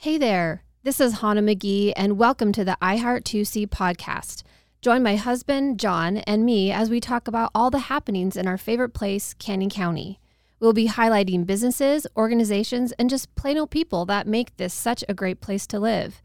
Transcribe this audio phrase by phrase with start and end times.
[0.00, 4.44] Hey there, this is Hannah McGee, and welcome to the iHeart 2C podcast.
[4.80, 8.56] Join my husband, John, and me as we talk about all the happenings in our
[8.56, 10.20] favorite place, Canyon County.
[10.60, 15.14] We'll be highlighting businesses, organizations, and just plain old people that make this such a
[15.14, 16.22] great place to live.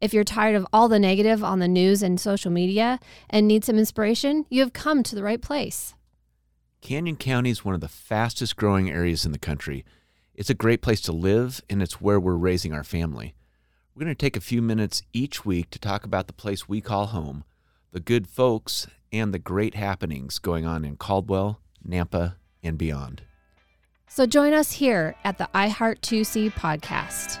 [0.00, 3.64] If you're tired of all the negative on the news and social media and need
[3.64, 5.94] some inspiration, you have come to the right place.
[6.80, 9.84] Canyon County is one of the fastest growing areas in the country.
[10.36, 13.34] It's a great place to live, and it's where we're raising our family.
[13.94, 16.82] We're going to take a few minutes each week to talk about the place we
[16.82, 17.44] call home,
[17.90, 23.22] the good folks, and the great happenings going on in Caldwell, Nampa, and beyond.
[24.08, 27.40] So join us here at the iHeart 2C podcast.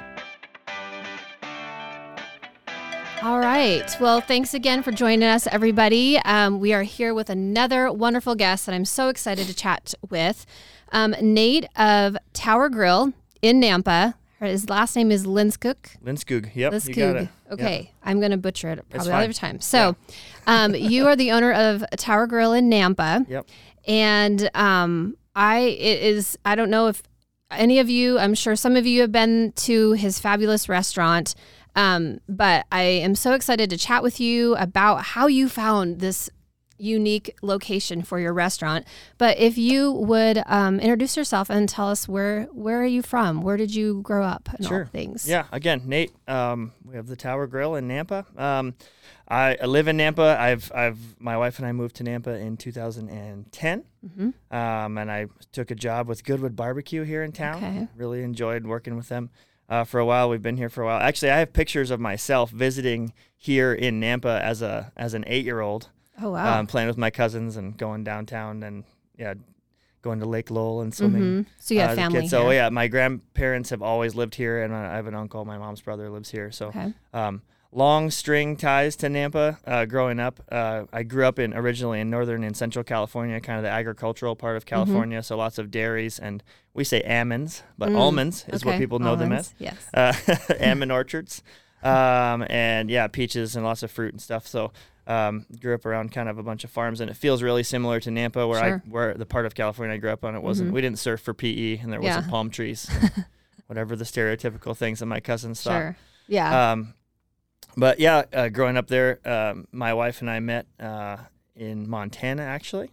[3.22, 3.94] All right.
[4.00, 6.16] Well, thanks again for joining us, everybody.
[6.20, 10.46] Um, we are here with another wonderful guest that I'm so excited to chat with.
[10.92, 14.14] Um, Nate of Tower Grill in Nampa.
[14.40, 15.76] His last name is Linskog.
[16.04, 16.50] Linskog.
[16.54, 16.72] Yep.
[16.72, 16.88] Linskog.
[16.88, 17.28] You got it.
[17.52, 17.78] Okay.
[17.78, 17.94] Yep.
[18.04, 19.60] I'm going to butcher it probably all the time.
[19.60, 19.96] So,
[20.46, 23.28] um, you are the owner of Tower Grill in Nampa.
[23.28, 23.48] Yep.
[23.88, 27.02] And um, I it is I don't know if
[27.50, 31.34] any of you, I'm sure some of you have been to his fabulous restaurant.
[31.76, 36.30] Um, but I am so excited to chat with you about how you found this
[36.78, 38.86] unique location for your restaurant.
[39.18, 43.42] But if you would um, introduce yourself and tell us where where are you from?
[43.42, 44.86] Where did you grow up Sure.
[44.86, 45.28] things?
[45.28, 45.46] Yeah.
[45.52, 46.12] Again, Nate.
[46.28, 48.24] Um, we have the Tower Grill in Nampa.
[48.38, 48.74] Um,
[49.28, 50.36] I, I live in Nampa.
[50.38, 53.84] I've I've my wife and I moved to Nampa in 2010.
[54.16, 57.56] hmm Um, and I took a job with Goodwood Barbecue here in town.
[57.56, 57.88] Okay.
[57.96, 59.30] Really enjoyed working with them
[59.68, 60.28] uh, for a while.
[60.28, 61.00] We've been here for a while.
[61.00, 65.44] Actually, I have pictures of myself visiting here in Nampa as a as an eight
[65.44, 65.90] year old.
[66.22, 66.58] Oh wow.
[66.60, 68.84] um, playing with my cousins and going downtown and
[69.18, 69.34] yeah,
[70.02, 71.22] going to Lake Lowell and swimming.
[71.22, 71.46] Mhm.
[71.58, 72.28] So you have uh, family.
[72.28, 72.52] So here.
[72.54, 75.44] yeah, my grandparents have always lived here, and I have an uncle.
[75.44, 76.50] My mom's brother lives here.
[76.52, 76.92] So Okay.
[77.12, 77.42] um,
[77.72, 79.58] long string ties to Nampa.
[79.66, 83.58] Uh, growing up, uh, I grew up in originally in northern and central California, kind
[83.58, 84.68] of the agricultural part of Mm-hmm.
[84.74, 85.22] California.
[85.22, 89.16] So lots of dairies, and we say almonds, but Mm, almonds is what people know
[89.16, 89.54] them Almonds.
[89.60, 90.28] as Yes.
[90.28, 91.42] uh, almond orchards,
[91.82, 94.46] um, and yeah, peaches and lots of fruit and stuff.
[94.46, 94.72] So
[95.06, 98.00] um, grew up around kind of a bunch of farms, and it feels really similar
[98.00, 98.82] to Nampa, where Sure.
[98.84, 100.34] I where the part of California I grew up on.
[100.34, 100.74] It wasn't Mhm.
[100.74, 102.88] we didn't surf for PE, and there wasn't palm trees,
[103.66, 105.78] whatever the stereotypical things that my cousins thought.
[105.80, 105.96] Sure.
[106.28, 106.72] Yeah.
[106.72, 106.94] Um,
[107.76, 111.18] but yeah, uh, growing up there, um, my wife and I met uh,
[111.54, 112.90] in Montana actually,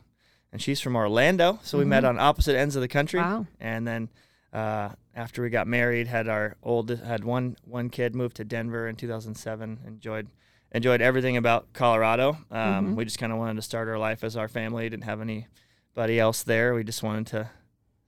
[0.52, 2.10] and she's from Orlando, so we met Mhm.
[2.10, 3.48] on opposite ends of the country wow.
[3.60, 4.10] and then
[4.52, 8.88] uh, after we got married, had our old had one one kid moved to Denver
[8.88, 9.80] in 2007.
[9.88, 10.28] Enjoyed
[10.74, 12.38] enjoyed everything about Colorado.
[12.52, 12.96] Um, Mhm.
[12.96, 14.90] We just kind of wanted to start our life as our family.
[14.90, 16.74] Didn't have anybody else there.
[16.74, 17.50] We just wanted to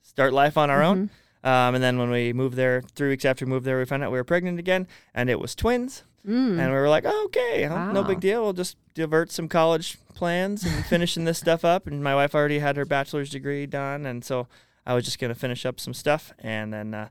[0.02, 1.09] start life on our own.
[1.44, 1.48] Mhm.
[1.48, 4.03] Um, and then when we moved there, three weeks after we moved there, we found
[4.03, 6.03] out we were pregnant again, and it was twins.
[6.28, 6.58] Mm.
[6.59, 8.42] And we were like, oh, okay, huh, no big deal.
[8.42, 11.86] We'll just divert some college plans and finishing this stuff up.
[11.86, 14.47] And my wife already had her bachelor's degree done, and so
[14.88, 17.09] I was just gonna finish up some stuff, and then uh,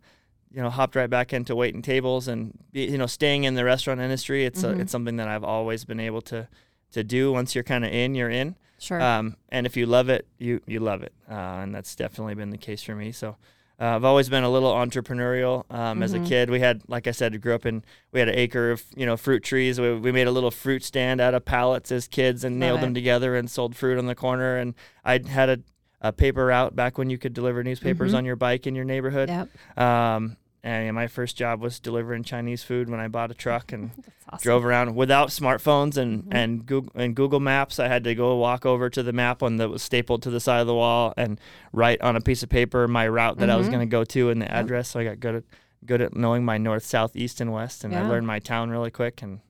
[0.54, 4.00] you know hopped right back into waiting tables and you know staying in the restaurant
[4.00, 4.44] industry.
[4.44, 4.76] It's Mhm.
[4.76, 6.48] a, it's something that I've always been able to
[6.92, 7.32] to do.
[7.32, 8.56] Once you're kind of in, you're in.
[8.78, 9.00] Sure.
[9.00, 12.50] Um, and if you love it, you you love it, uh, and that's definitely been
[12.50, 13.12] the case for me.
[13.12, 13.36] So.
[13.80, 15.64] Uh, I've always been a little entrepreneurial.
[15.68, 16.28] Um, As a Mhm.
[16.28, 17.82] kid, we had, like I said, grew up in.
[18.12, 19.80] We had an acre of you know fruit trees.
[19.80, 22.78] We, we made a little fruit stand out of pallets as kids and Love nailed
[22.78, 22.82] it.
[22.82, 24.56] them together and sold fruit on the corner.
[24.58, 25.58] And I had a,
[26.00, 28.18] a paper route back when you could deliver newspapers Mhm.
[28.18, 29.28] on your bike in your neighborhood.
[29.28, 29.48] yep.
[29.76, 33.70] Um, and yeah, my first job was delivering Chinese food when I bought a truck
[33.72, 33.90] and
[34.32, 34.42] awesome.
[34.42, 36.34] drove around without smartphones and Mhm.
[36.34, 37.78] and Google and Google Maps.
[37.78, 40.40] I had to go walk over to the map one that was stapled to the
[40.40, 41.38] side of the wall and
[41.72, 43.72] write on a piece of paper my route that I was Mhm.
[43.72, 44.54] going to go to and the Yep.
[44.54, 44.88] address.
[44.88, 45.44] So I got good at
[45.86, 48.90] good at knowing my north, south, east, and west, and I learned my town really
[48.90, 49.20] quick.
[49.20, 49.40] And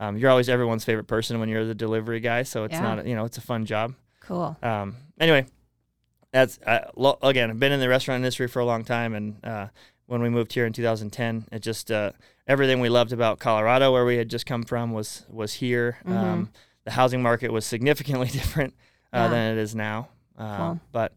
[0.00, 2.80] um, you're always everyone's favorite person when you're the delivery guy, so it's Yeah.
[2.96, 3.94] not you know it's a fun job.
[4.20, 4.56] Cool.
[4.64, 5.46] Um, anyway,
[6.32, 7.50] that's uh, lo- again.
[7.50, 9.68] I've been in the restaurant industry for a long time, and uh,
[10.06, 12.12] when we moved here in 2010, it just uh,
[12.46, 15.98] everything we loved about Colorado, where we had just come from, was was here.
[16.06, 16.16] Mhm.
[16.16, 16.50] Um,
[16.84, 18.74] the housing market was significantly different
[19.12, 19.28] uh, Yeah.
[19.28, 20.08] than it is now,
[20.38, 20.80] uh, Cool.
[20.92, 21.12] but.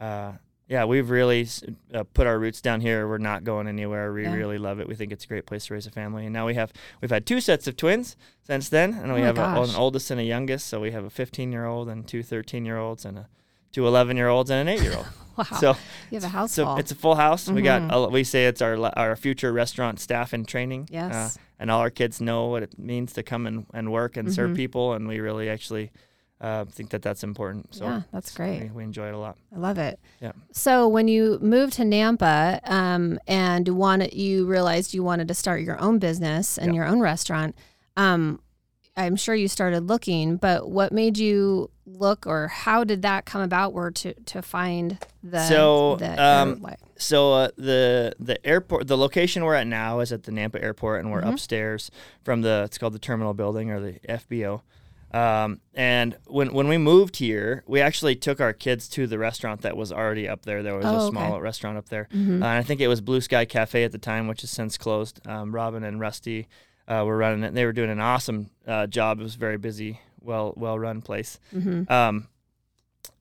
[0.00, 0.32] Uh,
[0.66, 1.48] yeah, we've really
[1.92, 3.08] uh, put our roots down here.
[3.08, 4.12] We're not going anywhere.
[4.12, 4.34] We Yeah.
[4.34, 4.86] really love it.
[4.86, 6.26] We think it's a great place to raise a family.
[6.26, 6.72] And now we have
[7.02, 9.74] we've had two sets of twins since then, and Oh we my have a, an
[9.74, 10.68] oldest and a youngest.
[10.68, 13.28] So we have a 15 year old and two 13 year olds and a
[13.72, 15.06] two 11 year olds and an eight year old.
[15.40, 15.58] Wow.
[15.58, 15.68] So
[16.10, 17.48] you have a house so it's a full house.
[17.48, 18.12] We got Mhm.
[18.12, 20.82] we say it's our our future restaurant staff in training.
[20.90, 21.38] uh, yes.
[21.58, 24.50] and all our kids know what it means to come and, and work and serve
[24.52, 24.56] Mhm.
[24.56, 25.90] people, and we really actually
[26.42, 27.74] uh, think that that's important.
[27.74, 28.62] So yeah, that's great.
[28.62, 29.36] we, we enjoy it a lot.
[29.54, 30.00] I love it.
[30.22, 30.32] Yeah.
[30.52, 35.60] So when you moved to Nampa um, and wanted, you realized you wanted to start
[35.60, 36.76] your own business and Yeah.
[36.78, 37.54] your own restaurant,
[37.98, 38.40] um,
[38.96, 40.36] I'm sure you started looking.
[40.36, 43.72] But what made you look, or how did that come about?
[43.72, 46.66] Where to to find the So, the um.
[46.96, 51.00] So uh, the the airport, the location we're at now is at the Nampa Airport,
[51.00, 51.32] and we're Mhm.
[51.32, 51.90] upstairs
[52.22, 54.62] from the it's called the terminal building or the FBO.
[55.12, 59.62] Um, and when when we moved here, we actually took our kids to the restaurant
[59.62, 60.62] that was already up there.
[60.62, 61.08] There was Oh, a okay.
[61.10, 62.30] small restaurant up there, Mhm.
[62.30, 64.76] uh, and I think it was Blue Sky Cafe at the time, which has since
[64.78, 65.20] closed.
[65.26, 66.46] Um, Robin and Rusty
[66.90, 67.48] uh, were running it.
[67.48, 69.20] And they were doing an awesome uh, job.
[69.20, 71.38] It was a very busy, well well run place.
[71.54, 71.90] Mhm.
[71.90, 72.26] Um,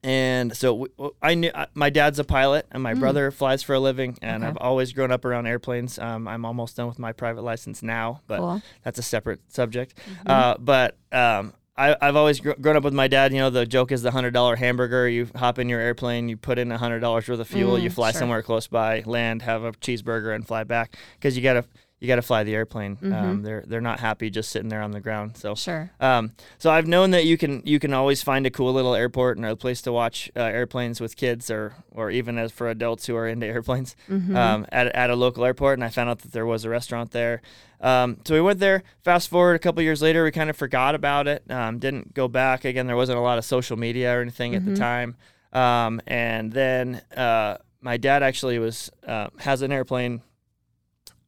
[0.04, 3.00] and so w- I knew uh, my dad's a pilot, and my Mm.
[3.00, 4.50] brother flies for a living, and Okay.
[4.50, 6.00] I've always grown up around airplanes.
[6.00, 8.62] Um, I'm almost done with my private license now, but cool.
[8.84, 9.98] that's a separate subject.
[10.26, 10.30] Mhm.
[10.32, 13.34] Uh, but um, I, I've always gr- grown up with my dad.
[13.34, 15.08] You know, the joke is the hundred dollar hamburger.
[15.10, 17.84] You hop in your airplane, you put in a hundred dollars worth of fuel, Mm,
[17.84, 18.20] you fly sure.
[18.20, 21.66] somewhere close by, land, have a cheeseburger, and fly back because you gotta
[22.00, 22.98] you gotta fly the airplane.
[23.02, 23.44] Um, Mhm.
[23.44, 25.36] they're they're not happy just sitting there on the ground.
[25.36, 25.92] So Sure.
[26.00, 29.36] um, so I've known that you can you can always find a cool little airport
[29.38, 33.06] and a place to watch uh, airplanes with kids or or even as for adults
[33.08, 34.36] who are into airplanes Mhm.
[34.36, 35.78] um, at at a local airport.
[35.78, 37.42] And I found out that there was a restaurant there.
[37.82, 38.84] Um, so we went there.
[39.04, 41.44] Fast forward a couple years later, we kind of forgot about it.
[41.50, 42.88] Um, didn't go back again.
[42.88, 44.66] There wasn't a lot of social media or anything at Mhm.
[44.66, 45.16] the time.
[45.54, 50.22] Um, and then uh, my dad actually was uh, has an airplane.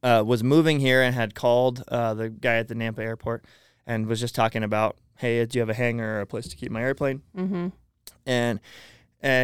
[0.02, 3.44] Uh, was moving here and had called uh, the guy at the Nampa airport
[3.86, 6.56] and was just talking about, hey, do you have a hangar or a place to
[6.56, 7.22] keep my airplane?
[7.36, 7.70] Mhm.
[8.26, 8.58] And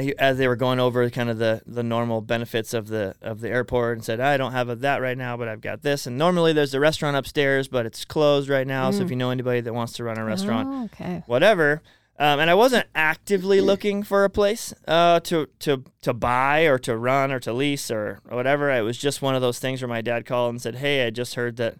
[0.05, 3.41] he, as they were going over kind of the, the normal benefits of the of
[3.41, 6.05] the airport and said, I don't have a, that right now, but I've got this.
[6.09, 8.91] And normally there's a restaurant upstairs, but it's closed right now.
[8.91, 9.11] So if Mm.
[9.11, 11.23] you know anybody that wants to run a restaurant, Oh, okay.
[11.27, 11.81] whatever.
[12.21, 16.77] Um, and I wasn't actively looking for a place uh, to to to buy or
[16.81, 18.71] to run or to lease or whatever.
[18.73, 21.11] It was just one of those things where my dad called and said, "Hey, I
[21.11, 21.77] just heard that."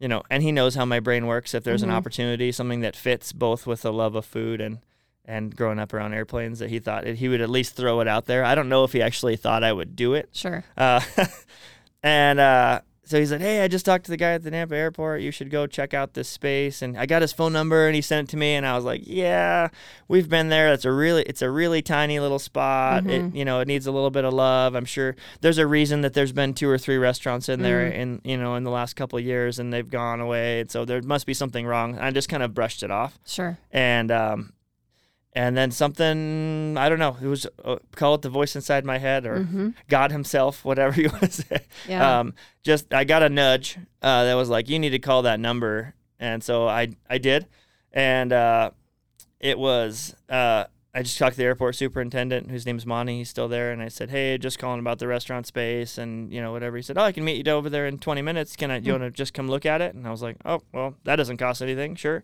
[0.00, 1.54] You know, and he knows how my brain works.
[1.54, 1.84] If there's Mhm.
[1.84, 4.78] an opportunity, something that fits both with the love of food and
[5.24, 8.26] and growing up around airplanes, that he thought he would at least throw it out
[8.26, 8.44] there.
[8.44, 10.62] I don't know if he actually thought I would do it, Sure.
[10.76, 11.00] uh,
[12.02, 14.72] and uh, so he said, "Hey, I just talked to the guy at the Nampa
[14.72, 15.20] airport.
[15.20, 18.00] You should go check out this space." And I got his phone number, and he
[18.00, 18.54] sent it to me.
[18.54, 19.68] And I was like, "Yeah,
[20.08, 20.72] we've been there.
[20.72, 23.04] It's a really, it's a really tiny little spot.
[23.04, 23.10] Mhm.
[23.34, 24.74] It, you know, it needs a little bit of love.
[24.74, 27.94] I'm sure there's a reason that there's been two or three restaurants in there Mhm.
[27.94, 30.60] in, you know, in the last couple of years, and they've gone away.
[30.60, 31.98] And so there must be something wrong.
[31.98, 33.58] I just kind of brushed it off Sure.
[33.70, 34.53] and um,
[35.34, 37.16] and then something I don't know.
[37.20, 41.00] It was uh, call it the voice inside my head or hmm God Himself, whatever
[41.00, 41.60] you want to say.
[41.88, 42.20] Yeah.
[42.20, 45.40] Um, just I got a nudge uh, that was like, you need to call that
[45.40, 47.46] number, and so I I did,
[47.92, 48.70] and uh,
[49.40, 50.64] it was uh,
[50.96, 53.18] I just talked to the airport superintendent, whose name's Monty.
[53.18, 56.40] He's still there, and I said, hey, just calling about the restaurant space and you
[56.40, 56.76] know whatever.
[56.76, 58.54] He said, oh, I can meet you over there in 20 minutes.
[58.54, 58.76] Can I?
[58.76, 59.00] You Hmm.
[59.00, 59.94] want to just come look at it?
[59.96, 62.22] And I was like, oh, well, that doesn't cost anything, sure.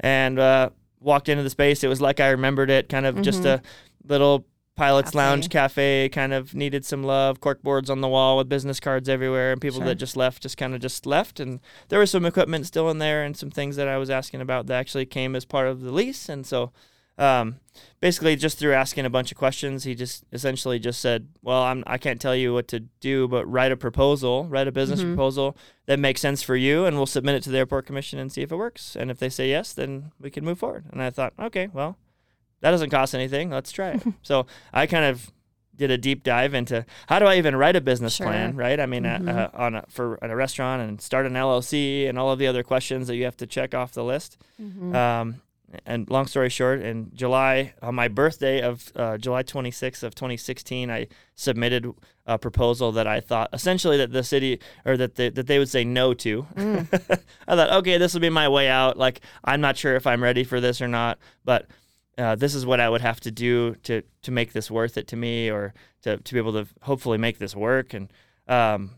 [0.00, 0.70] And uh,
[1.02, 1.82] walked into the space.
[1.84, 3.46] It was like I remembered it, kind of just Mhm.
[3.58, 3.62] a
[4.06, 5.18] little pilot's Cafe.
[5.18, 9.06] lounge cafe kind of needed some love cork boards on the wall with business cards
[9.06, 9.86] everywhere and people Sure.
[9.88, 11.60] that just left just kind of just left and
[11.90, 14.66] there was some equipment still in there and some things that i was asking about
[14.68, 16.72] that actually came as part of the lease and so
[17.18, 17.56] um,
[18.00, 21.84] basically just through asking a bunch of questions he just essentially just said well I'm,
[21.86, 25.08] i can't tell you what to do but write a proposal write a business Mhm.
[25.14, 25.56] proposal
[25.86, 28.42] that makes sense for you and we'll submit it to the airport commission and see
[28.42, 31.10] if it works and if they say yes then we can move forward and i
[31.10, 31.96] thought okay well
[32.60, 35.30] that doesn't cost anything let's try it so i kind of
[35.74, 38.26] did a deep dive into how do I even write a business Sure.
[38.26, 38.78] plan, right?
[38.78, 42.18] I mean, uh, uh, on a, for at a restaurant and start an LLC and
[42.18, 44.36] all of the other questions that you have to check off the list.
[44.60, 44.94] Mhm.
[44.94, 45.40] Um,
[45.86, 50.90] and long story short, in July, on my birthday of uh, July 26th of 2016,
[50.90, 51.86] I submitted
[52.26, 55.68] a proposal that I thought essentially that the city or that they, that they would
[55.68, 56.42] say no to.
[56.54, 57.20] Mm.
[57.48, 58.96] I thought, okay, this will be my way out.
[58.96, 61.66] Like, I'm not sure if I'm ready for this or not, but
[62.18, 65.08] uh, this is what I would have to do to to make this worth it
[65.08, 67.94] to me, or to to be able to hopefully make this work.
[67.94, 68.12] And
[68.46, 68.90] um,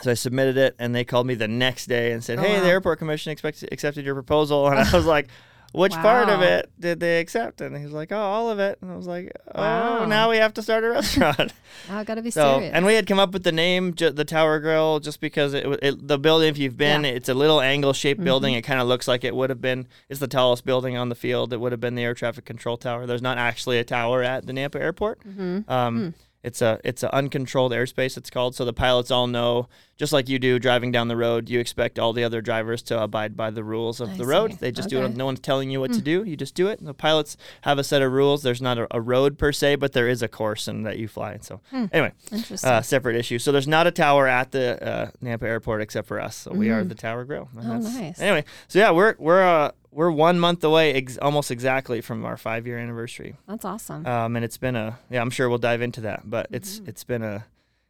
[0.00, 2.58] so I submitted it, and they called me the next day and said, Oh, "Hey,
[2.58, 2.62] wow.
[2.62, 5.28] the airport commission expect, accepted your proposal." And I was like.
[5.74, 7.60] Which part of it did they accept?
[7.60, 10.04] And he was like, "Oh, all of it." And I was like, "Oh, Wow.
[10.04, 11.52] now we have to start a restaurant."
[11.88, 12.72] Now I got to be So, serious.
[12.72, 15.66] and we had come up with the name, ju- the Tower Grill, just because it,
[15.82, 16.48] it the building.
[16.48, 17.10] If you've been, Yeah.
[17.10, 18.24] it's a little angle-shaped Mhm.
[18.24, 18.54] building.
[18.54, 19.88] It kind of looks like it would have been.
[20.08, 21.52] It's the tallest building on the field.
[21.52, 23.04] It would have been the air traffic control tower.
[23.06, 25.20] There's not actually a tower at the Nampa Airport.
[25.26, 25.68] Mhm.
[25.68, 28.16] Um, It's a it's an uncontrolled airspace.
[28.16, 28.54] It's called.
[28.54, 31.48] So the pilots all know, just like you do driving down the road.
[31.48, 34.52] You expect all the other drivers to abide by the rules of I the road.
[34.60, 35.16] They just do it.
[35.16, 36.22] No one's telling you what to do.
[36.22, 36.84] You just do it.
[36.84, 38.42] The pilots have a set of rules.
[38.42, 41.08] There's not a, a road per se, but there is a course and that you
[41.08, 41.38] fly.
[41.40, 42.68] So anyway, Interesting.
[42.70, 43.38] uh, separate issue.
[43.38, 46.36] So there's not a tower at the uh, Nampa Airport except for us.
[46.36, 47.48] So we are the Tower Grill.
[47.56, 48.20] Oh, nice.
[48.20, 52.36] Anyway, so yeah, we're we're uh, we're one month away, ex- almost exactly from our
[52.36, 53.36] five year anniversary.
[53.48, 54.04] That's awesome.
[54.06, 56.88] Um, and it's been a yeah, I'm sure we'll dive into that, but it's Mm-hmm.
[56.88, 57.46] it's been a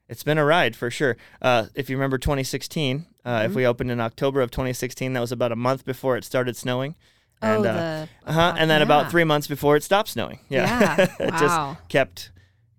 [0.09, 1.17] it's been a ride for sure.
[1.41, 3.47] Uh, if you remember 2016, uh, Mm-hmm.
[3.51, 6.57] if we opened in October of 2016, that was about a month before it started
[6.57, 6.95] snowing.
[7.43, 8.85] oh, And, uh, the uh-huh, and then yeah.
[8.85, 10.41] about three months before it stopped snowing.
[10.51, 10.65] Yeah,
[10.99, 11.07] Yeah.
[11.21, 12.31] it just kept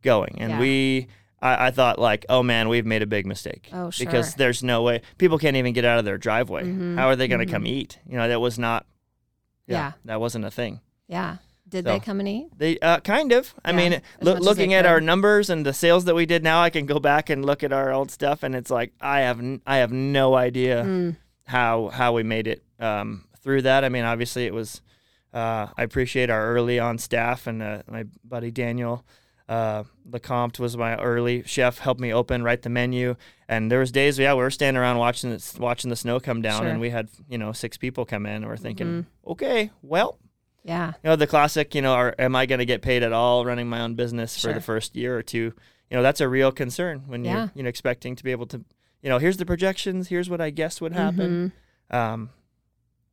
[0.04, 0.60] going, and Yeah.
[0.60, 1.08] we.
[1.42, 3.70] I, I thought like, oh man, we've made a big mistake.
[3.74, 4.08] Oh, Because sure.
[4.22, 4.38] Mm-hmm.
[4.40, 6.64] there's no way people can't even get out of their driveway.
[6.96, 8.00] How are they going to come eat?
[8.08, 8.86] You know, that was not.
[9.68, 9.94] Yeah.
[10.06, 10.80] that wasn't a thing.
[11.08, 11.38] Yeah.
[11.68, 12.48] Did So- they come and eat?
[12.58, 13.54] They uh, kind of.
[13.66, 16.14] I Yeah, mean, as loo- much as looking at our numbers and the sales that
[16.16, 18.70] we did now, I can go back and look at our old stuff, and it's
[18.70, 21.16] like I have n- I have no idea Mm.
[21.48, 23.84] how how we made it um, through that.
[23.84, 24.82] I mean, obviously it was.
[25.34, 29.04] Uh, I appreciate our early on staff and uh, my buddy Daniel.
[29.48, 33.16] Uh, Lecomte was my early chef, helped me open, write the menu,
[33.48, 36.42] and there was days, yeah, we were standing around watching it, watching the snow come
[36.42, 36.68] down, Sure.
[36.70, 40.18] and we had you know six people come in, and we're thinking, okay, well,
[40.64, 40.94] Yeah.
[41.04, 43.46] you know the classic you know are, am i going to get paid at all
[43.46, 45.54] running my own business for the first year or two
[45.92, 47.32] you know that's a real concern when Yeah.
[47.36, 48.66] you're you know expecting to be able to
[49.04, 51.54] you know here's the projections here's what i guess would happen
[51.92, 51.96] Mhm.
[51.96, 52.30] um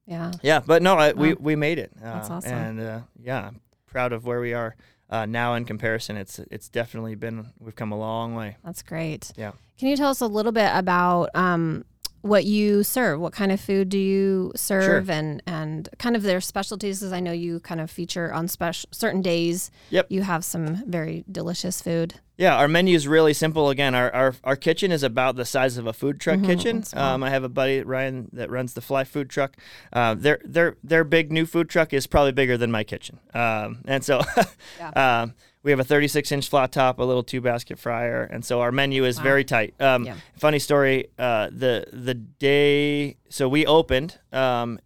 [0.06, 0.32] Yeah.
[0.42, 2.52] yeah but no I, we we made it uh, That's awesome.
[2.54, 4.74] and uh, yeah i'm proud of where we are
[5.12, 9.30] uh, now in comparison it's it's definitely been we've come a long way That's great.
[9.36, 9.52] Yeah.
[9.78, 11.84] Can you tell us a little bit about um,
[12.22, 13.20] what you serve?
[13.20, 17.00] What kind of food do you serve, and and kind of their specialties?
[17.00, 19.70] Because I know you kind of feature on special certain days.
[19.90, 20.06] Yep.
[20.08, 22.14] You have some very delicious food.
[22.38, 23.68] Yeah, our menu is really simple.
[23.68, 26.82] Again, our, our, our kitchen is about the size of a food truck Mhm, kitchen.
[26.94, 29.56] Um, I have a buddy Ryan that runs the Fly Food Truck.
[29.92, 33.20] Uh, their their their big new food truck is probably bigger than my kitchen.
[33.34, 34.22] Um, and so
[34.96, 38.60] um, we have a 36 inch flat top, a little two basket fryer, and so
[38.60, 39.22] our menu is Wow.
[39.22, 39.74] very tight.
[39.80, 40.14] Um, Yeah.
[40.36, 44.78] Funny story: uh, the the day so we opened, um,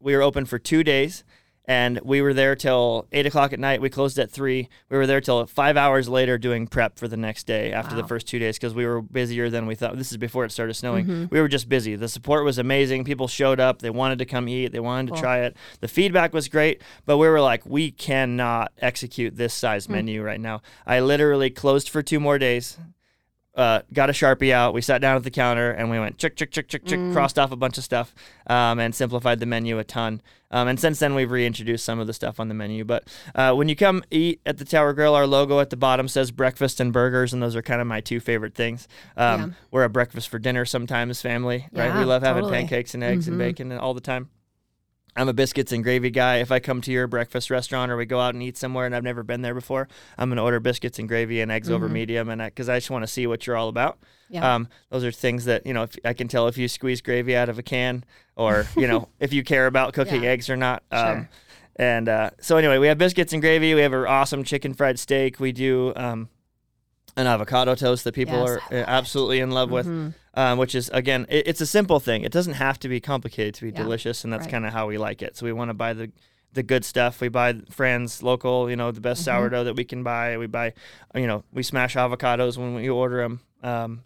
[0.00, 1.24] we were open for two days.
[1.70, 3.80] And we were there till eight o'clock at night.
[3.80, 4.68] We closed at three.
[4.88, 8.02] We were there till five hours later doing prep for the next day after the
[8.02, 9.96] first two days because we were busier than we thought.
[9.96, 11.06] This is before it started snowing.
[11.06, 11.24] Mm-hmm.
[11.30, 11.94] We were just busy.
[11.94, 13.04] The support was amazing.
[13.04, 13.82] People showed up.
[13.82, 14.72] They wanted to come eat.
[14.72, 15.16] They wanted Cool.
[15.18, 15.56] to try it.
[15.78, 19.92] The feedback was great, but we were like, we cannot execute this size Hmm.
[19.92, 20.62] menu right now.
[20.88, 22.78] I literally closed for two more days.
[23.52, 24.72] Uh, got a sharpie out.
[24.72, 27.12] We sat down at the counter and we went chick, chick, chick, chick, chick, Mm.
[27.12, 28.14] crossed off a bunch of stuff,
[28.46, 30.22] um, and simplified the menu a ton.
[30.52, 32.84] Um, and since then, we've reintroduced some of the stuff on the menu.
[32.84, 36.06] But uh, when you come eat at the Tower Grill, our logo at the bottom
[36.06, 38.86] says breakfast and burgers, and those are kind of my two favorite things.
[39.16, 39.46] Um, Yeah.
[39.72, 41.96] We're a breakfast for dinner sometimes, family, right?
[41.98, 42.60] We love having totally.
[42.60, 43.28] pancakes and eggs Mhm.
[43.30, 44.28] and bacon all the time.
[45.16, 46.36] I'm a biscuits and gravy guy.
[46.36, 48.94] If I come to your breakfast restaurant or we go out and eat somewhere and
[48.94, 51.88] I've never been there before, I'm going to order biscuits and gravy and eggs over
[51.88, 51.92] Mhm.
[51.92, 53.98] medium, and because I, just want to see what you're all about.
[54.28, 54.54] Yeah.
[54.54, 55.82] Um, those are things that you know.
[55.84, 58.04] If, I can tell if you squeeze gravy out of a can,
[58.36, 60.30] or you know, if you care about cooking Yeah.
[60.30, 60.82] eggs or not.
[60.92, 61.28] Um, Sure.
[61.76, 63.72] And uh, so anyway, we have biscuits and gravy.
[63.74, 65.40] We have an awesome chicken fried steak.
[65.40, 66.28] We do um,
[67.16, 68.84] an avocado toast that people Yes, are it.
[68.88, 69.86] absolutely in love with.
[69.86, 70.14] Mhm.
[70.34, 72.22] Um, which is again, it, it's a simple thing.
[72.22, 73.82] It doesn't have to be complicated to be Yeah.
[73.82, 74.52] delicious, and that's Right.
[74.52, 75.36] kind of how we like it.
[75.36, 76.10] So we want to buy the
[76.52, 77.20] the good stuff.
[77.20, 79.24] We buy friends local, you know, the best Mhm.
[79.26, 80.36] sourdough that we can buy.
[80.36, 80.72] We buy,
[81.14, 83.40] you know, we smash avocados when we order them.
[83.62, 84.02] Um,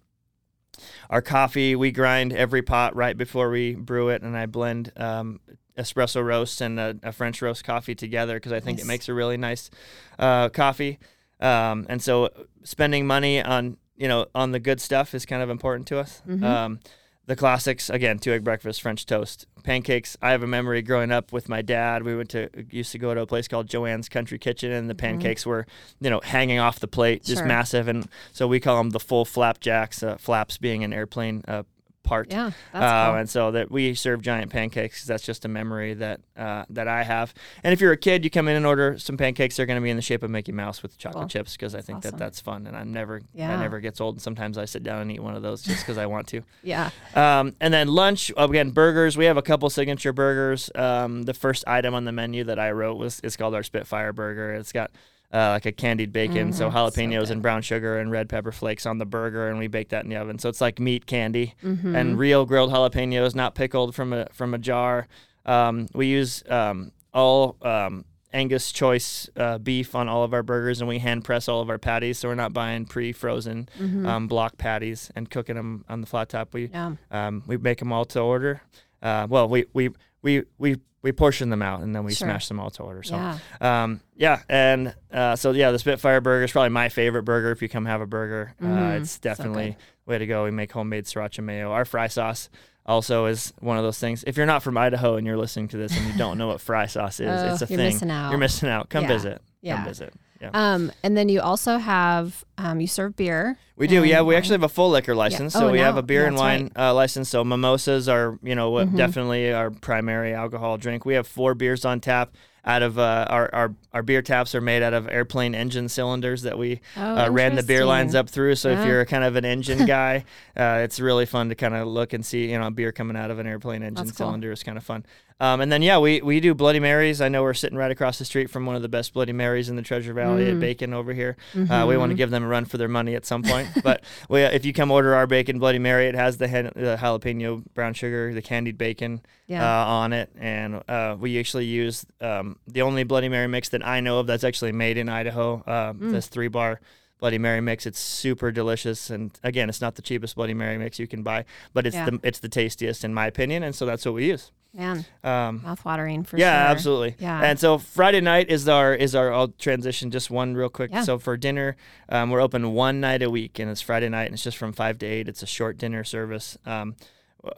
[1.08, 5.40] our coffee, we grind every pot right before we brew it, and I blend um,
[5.78, 8.84] espresso roast and a, a French roast coffee together because I think Nice.
[8.84, 9.70] it makes a really nice
[10.18, 10.98] uh, coffee.
[11.40, 12.30] Um, and so,
[12.62, 16.22] spending money on you know on the good stuff is kind of important to us.
[16.28, 16.42] Mhm.
[16.42, 16.80] Um,
[17.26, 20.16] the classics again: two egg breakfast, French toast, pancakes.
[20.20, 22.02] I have a memory growing up with my dad.
[22.02, 24.94] We went to used to go to a place called Joanne's Country Kitchen, and the
[24.94, 25.66] pancakes were
[26.00, 27.38] you know hanging off the plate, just Mm-hmm.
[27.40, 27.46] Sure.
[27.48, 27.88] massive.
[27.88, 30.02] And so we call them the full flapjacks.
[30.02, 31.62] Uh, flaps being an airplane uh,
[32.04, 32.30] part.
[32.30, 32.52] Yeah.
[32.72, 33.18] That's Uh, cool.
[33.18, 35.00] And so that we serve giant pancakes.
[35.00, 37.34] 'cause That's just a memory that uh, that I have.
[37.64, 39.56] And if you're a kid, you come in and order some pancakes.
[39.56, 41.28] They're going to be in the shape of Mickey Mouse with chocolate Cool.
[41.28, 42.12] chips because I think awesome.
[42.12, 42.66] that that's fun.
[42.66, 43.48] And I'm never Yeah.
[43.48, 44.16] that never gets old.
[44.16, 46.42] And sometimes I sit down and eat one of those just because I want to.
[46.62, 46.90] Yeah.
[47.14, 49.16] Um, and then lunch again, burgers.
[49.16, 50.70] We have a couple signature burgers.
[50.74, 54.12] Um, the first item on the menu that I wrote was it's called our Spitfire
[54.12, 54.52] burger.
[54.54, 54.90] It's got
[55.34, 57.30] uh, like a candied bacon, so Mhm, so jalapenos good.
[57.32, 60.08] and brown sugar and red pepper flakes on the burger, and we bake that in
[60.10, 60.38] the oven.
[60.38, 61.94] So it's like meat candy Mhm.
[61.96, 65.08] and real grilled jalapenos, not pickled from a from a jar.
[65.44, 70.80] Um, we use um, all um, Angus choice uh, beef on all of our burgers,
[70.80, 72.18] and we hand press all of our patties.
[72.18, 74.06] So we're not buying pre-frozen Mhm.
[74.06, 76.52] um, block patties and cooking them on the flat top.
[76.54, 76.92] We yeah.
[77.10, 78.62] um, we make them all to order.
[79.02, 79.90] Uh, well, we we
[80.24, 82.26] we we we portion them out and then we Sure.
[82.26, 83.02] smash them all to order.
[83.02, 83.38] So yeah.
[83.60, 87.50] um, yeah, and uh, so yeah, the Spitfire burger is probably my favorite burger.
[87.52, 89.00] If you come have a burger, uh, Mhm.
[89.02, 89.76] it's So definitely
[90.06, 90.44] way to go.
[90.44, 91.70] We make homemade sriracha mayo.
[91.72, 92.48] Our fry sauce
[92.86, 94.24] also is one of those things.
[94.26, 96.60] If you're not from Idaho and you're listening to this and you don't know what
[96.62, 97.92] fry sauce is, Oh, it's a you're thing.
[97.94, 98.30] missing out.
[98.30, 98.88] You're missing out.
[98.88, 99.08] Come Yeah.
[99.08, 99.42] visit.
[99.64, 99.76] Yeah.
[99.76, 100.14] Come visit.
[100.40, 100.50] Yeah.
[100.52, 103.56] Um, and then you also have um, you serve beer.
[103.76, 104.20] We do, yeah.
[104.20, 104.36] We wine.
[104.36, 106.70] actually have a full liquor license, Oh, so we have a beer yeah, and wine
[106.76, 107.28] uh, license.
[107.30, 108.96] So mimosas are, you know, what Mhm.
[108.96, 111.04] definitely our primary alcohol drink.
[111.06, 112.34] We have four beers on tap.
[112.66, 116.40] Out of uh, our, our our beer taps are made out of airplane engine cylinders
[116.42, 118.54] that we Oh, uh, ran the beer lines up through.
[118.54, 118.80] So Yeah.
[118.80, 120.24] if you're kind of an engine guy,
[120.56, 123.30] uh, it's really fun to kind of look and see, you know, beer coming out
[123.30, 124.28] of an airplane engine That's cool.
[124.28, 125.04] cylinder is kind of fun.
[125.40, 127.20] Um, and then yeah, we we do Bloody Marys.
[127.20, 129.68] I know we're sitting right across the street from one of the best Bloody Marys
[129.68, 130.60] in the Treasure Valley at Mm.
[130.60, 131.36] Bacon over here.
[131.54, 132.18] Uh, we want to Mhm.
[132.18, 133.68] give them a run for their money at some point.
[133.82, 136.96] but we, if you come order our bacon Bloody Mary, it has the, hen- the
[137.00, 139.64] jalapeno brown sugar, the candied bacon Yeah.
[139.64, 143.84] uh, on it, and uh, we actually use um, the only Bloody Mary mix that
[143.84, 145.62] I know of that's actually made in Idaho.
[145.66, 146.12] Uh, Mm.
[146.12, 146.80] This three bar
[147.24, 147.86] Bloody Mary mix.
[147.86, 151.46] It's super delicious, and again, it's not the cheapest Bloody Mary mix you can buy,
[151.72, 152.10] but it's Yeah.
[152.10, 154.52] the it's the tastiest in my opinion, and so that's what we use.
[154.74, 156.70] Man, Um, mouth-watering for yeah, sure.
[156.72, 157.16] absolutely.
[157.18, 157.40] Yeah.
[157.42, 160.90] And so Friday night is our is our I'll transition just one real quick.
[160.92, 161.00] Yeah.
[161.04, 161.76] So for dinner,
[162.10, 164.74] um, we're open one night a week, and it's Friday night, and it's just from
[164.74, 165.26] five to eight.
[165.26, 166.58] It's a short dinner service.
[166.66, 166.94] Um,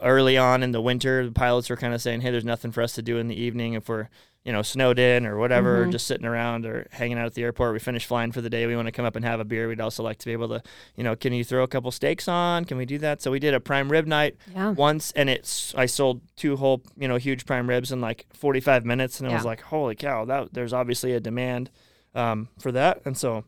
[0.01, 2.81] early on in the winter, the pilots were kind of saying, "Hey, there's nothing for
[2.81, 4.07] us to do in the evening if we're
[4.47, 5.91] you know snowed in or whatever, Mhm.
[5.91, 7.73] just sitting around or hanging out at the airport.
[7.73, 8.65] We finish flying for the day.
[8.65, 9.67] We want to come up and have a beer.
[9.67, 10.63] We'd also like to be able to,
[10.95, 12.63] you know, can you throw a couple steaks on?
[12.65, 13.21] Can we do that?
[13.21, 14.71] So we did a prime rib night Yeah.
[14.71, 18.85] once and it's I sold two whole you know huge prime ribs in like 45
[18.85, 21.69] minutes and I was like holy cow that there's obviously a demand
[22.15, 23.43] um, for that and so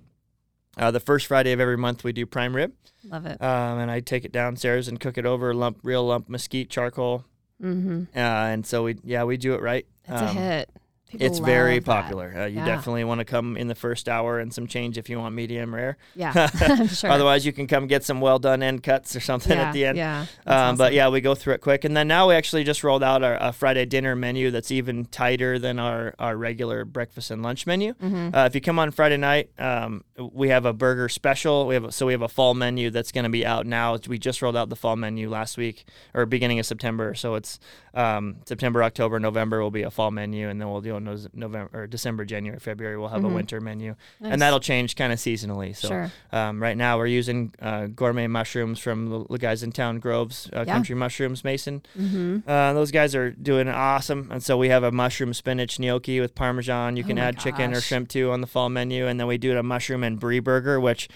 [0.77, 2.73] uh, the first Friday of every month we do prime rib
[3.05, 3.41] Love it.
[3.41, 7.23] um, and I take it downstairs and cook it over lump real lump mesquite charcoal
[7.63, 8.03] Mm-hmm.
[8.15, 10.69] uh, and so we yeah we do it right It's a Um, hit.
[11.09, 12.65] People it's very popular uh, you Yeah.
[12.65, 15.73] definitely want to come in the first hour and some change if you want medium
[15.73, 17.09] rare Yeah, I'm sure.
[17.09, 19.85] otherwise you can come get some well done end cuts or something yeah, at the
[19.85, 20.25] end Yeah.
[20.45, 23.01] um, But yeah, we go through it quick, and then now we actually just rolled
[23.03, 27.41] out our, a Friday dinner menu that's even tighter than our, our regular breakfast and
[27.41, 27.93] lunch menu.
[27.95, 28.35] Mhm.
[28.35, 31.65] Uh, if you come on Friday night, um, we have a burger special.
[31.65, 33.97] We have a, so we have a fall menu that's going to be out now.
[34.07, 37.15] We just rolled out the fall menu last week or beginning of September.
[37.15, 37.59] So it's
[37.95, 41.69] um, September, October, November will be a fall menu, and then we'll do no- November
[41.73, 42.97] or December, January, February.
[42.97, 43.31] We'll have Mhm.
[43.31, 44.31] a winter menu, Nice.
[44.33, 45.75] and that'll change kind of seasonally.
[45.75, 46.11] So sure.
[46.31, 50.49] um, right now, we're using uh, gourmet mushrooms from the, the guys in town, Groves
[50.53, 50.73] uh, Yeah.
[50.73, 51.81] Country Mushrooms Mason.
[51.99, 52.49] Mm-hmm.
[52.49, 56.35] Uh, those guys are doing awesome, and so we have a mushroom spinach gnocchi with
[56.35, 56.95] parmesan.
[56.97, 59.27] You Oh can my add chicken or shrimp too on the fall menu, and then
[59.27, 61.07] we do a mushroom and brie burger, which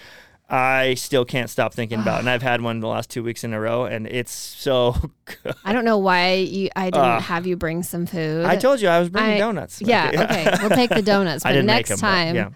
[0.48, 2.16] I still can't stop thinking about.
[2.16, 2.20] It.
[2.20, 4.92] And I've had one the last two weeks in a row, and it's so
[5.24, 5.54] good.
[5.64, 6.68] I don't know why you.
[6.76, 8.44] I didn't Uh, have you bring some food.
[8.44, 9.80] I told you I was bringing I- donuts.
[9.84, 10.10] Yeah.
[10.14, 10.54] Okay.
[10.60, 12.08] We'll take the donuts, I but didn't next make them.
[12.08, 12.48] time yeah,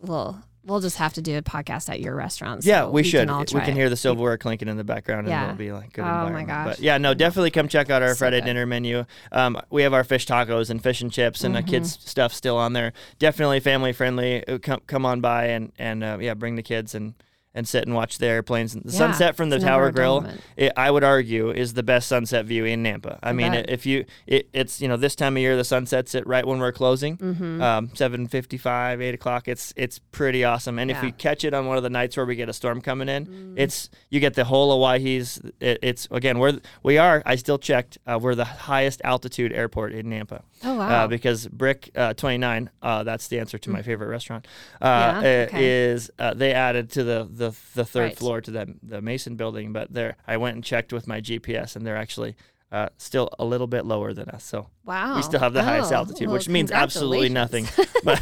[0.00, 2.64] we'll we'll just have to do a podcast at your restaurant.
[2.64, 3.28] yeah, so we should.
[3.28, 5.44] Can we can hear the silverware clinking in the background, and Yeah.
[5.44, 6.66] it'll be like good Oh my gosh.
[6.68, 8.46] But yeah, no, definitely come check out our So Friday good.
[8.46, 9.04] dinner menu.
[9.30, 11.58] Um, we have our fish tacos and fish and chips and Mhm.
[11.66, 12.94] the kids stuff still on there.
[13.18, 14.46] Definitely family friendly.
[14.48, 17.12] Uh, Come come on by and and uh, yeah, bring the kids and.
[17.56, 18.72] And sit and watch the airplanes.
[18.72, 22.46] The Yeah, sunset from the Tower Grill, it, I would argue, is the best sunset
[22.46, 23.20] view in Nampa.
[23.22, 23.70] I I mean, bet.
[23.70, 26.44] if you, it, it's you know this time of year the sun sets it right
[26.44, 27.60] when we're closing, Mhm.
[27.62, 29.46] um, seven fifty-five, eight o'clock.
[29.46, 30.80] It's it's pretty awesome.
[30.80, 31.00] And if Yeah.
[31.02, 31.04] Mm.
[31.04, 33.54] we catch it on one of the nights where we get a storm coming in,
[33.56, 35.40] it's you get the whole of Waihe's.
[35.60, 37.22] It, it's again we're we are.
[37.24, 37.98] I still checked.
[38.04, 41.04] Uh, we're the highest altitude airport in Nampa Oh wow.
[41.04, 42.70] uh, because Brick uh, Twenty Nine.
[42.82, 44.48] Uh, that's the answer to my favorite restaurant.
[44.82, 45.90] Uh, Yeah, okay.
[45.92, 48.16] Is uh, they added to the the, the third Right.
[48.18, 51.76] floor to the the Mason building, but there I went and checked with my GPS,
[51.76, 52.36] and they're actually.
[52.72, 55.14] Uh, still a little bit lower than us, so wow.
[55.14, 57.68] we still have the highest Oh, altitude, well, which means absolutely nothing.
[58.02, 58.20] But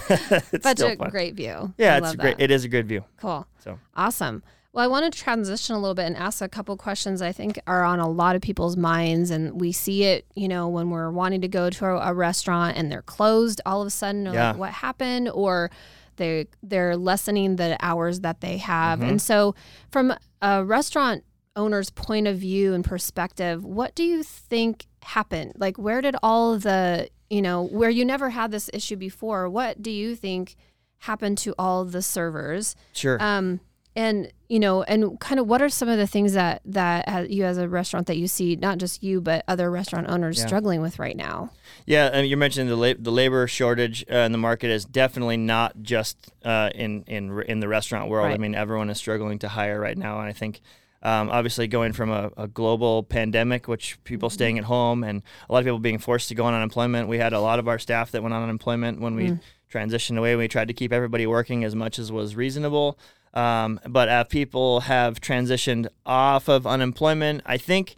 [0.53, 1.09] it's Such a fun.
[1.09, 1.73] great view.
[1.79, 2.37] Yeah, I it's great.
[2.37, 2.43] that.
[2.45, 3.03] It is a good view.
[3.17, 3.47] Cool.
[3.65, 3.79] So.
[3.97, 4.43] Awesome.
[4.75, 7.61] Well, I want to transition a little bit and ask a couple questions I think
[7.67, 9.31] are on a lot of people's minds.
[9.31, 12.77] And we see it, you know, when we're wanting to go to a, a restaurant
[12.77, 14.49] and they're closed all of a sudden, or Yeah.
[14.51, 15.31] like, what happened?
[15.31, 15.71] Or
[16.17, 19.01] they, they're lessening the hours that they have.
[19.01, 19.09] Mhm.
[19.09, 19.55] And so,
[19.91, 21.25] from a restaurant
[21.57, 25.53] owner's point of view and perspective, what do you think happened?
[25.57, 29.83] Like, where did all the, you know, where you never had this issue before, what
[29.83, 30.57] do you think
[31.01, 32.75] happened to all the servers?
[32.93, 33.19] Sure.
[33.21, 33.61] Um,
[33.95, 37.45] And you know, and kind of what are some of the things that that you
[37.45, 40.47] as a restaurant that you see, not just you but other restaurant owners Yeah.
[40.47, 41.51] struggling with right now?
[41.87, 45.83] Yeah, and you mentioned the the labor shortage uh, in the market is definitely not
[45.83, 48.33] just uh, in in in the restaurant world.
[48.33, 50.61] I mean, everyone is struggling to hire right now, and I think.
[51.05, 54.35] Um, obviously, going from a, a global pandemic, which people Mm-hmm.
[54.35, 57.09] staying at home, and a lot of people being forced to go on unemployment.
[57.09, 59.41] We had a lot of our staff that went on unemployment when we Mm.
[59.69, 60.37] transitioned away.
[60.37, 63.01] We tried to keep everybody working as much as was reasonable.
[63.35, 67.97] Um, but as people have transitioned off of unemployment, I think,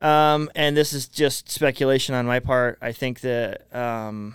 [0.00, 4.34] um, and this is just speculation on my part, I think that um,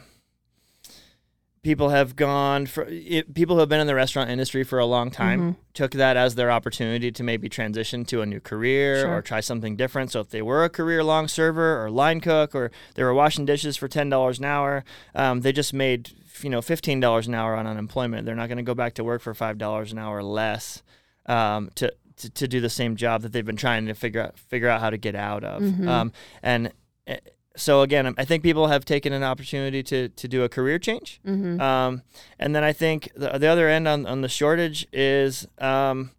[1.63, 4.85] people have gone for it, people who have been in the restaurant industry for a
[4.85, 5.55] long time Mhm.
[5.73, 9.15] took that as their opportunity to maybe transition to a new career Sure.
[9.17, 10.11] or try something different.
[10.11, 13.45] So if they were a career long server or line cook or they were washing
[13.45, 16.11] dishes for ten dollars an hour, um, they just made
[16.43, 18.25] you know fifteen dollars an hour on unemployment.
[18.25, 20.83] They're not going to go back to work for five dollars an hour less
[21.25, 24.37] um, to, to to do the same job that they've been trying to figure out
[24.39, 25.61] figure out how to get out of.
[25.61, 25.87] Mhm.
[25.87, 26.71] Um, and
[27.07, 27.15] uh,
[27.55, 31.19] so again, I think people have taken an opportunity to to do a career change.
[31.25, 31.59] Mm-hmm.
[31.59, 32.03] Um,
[32.39, 36.11] and then I think the, the other end on, on the shortage is, um,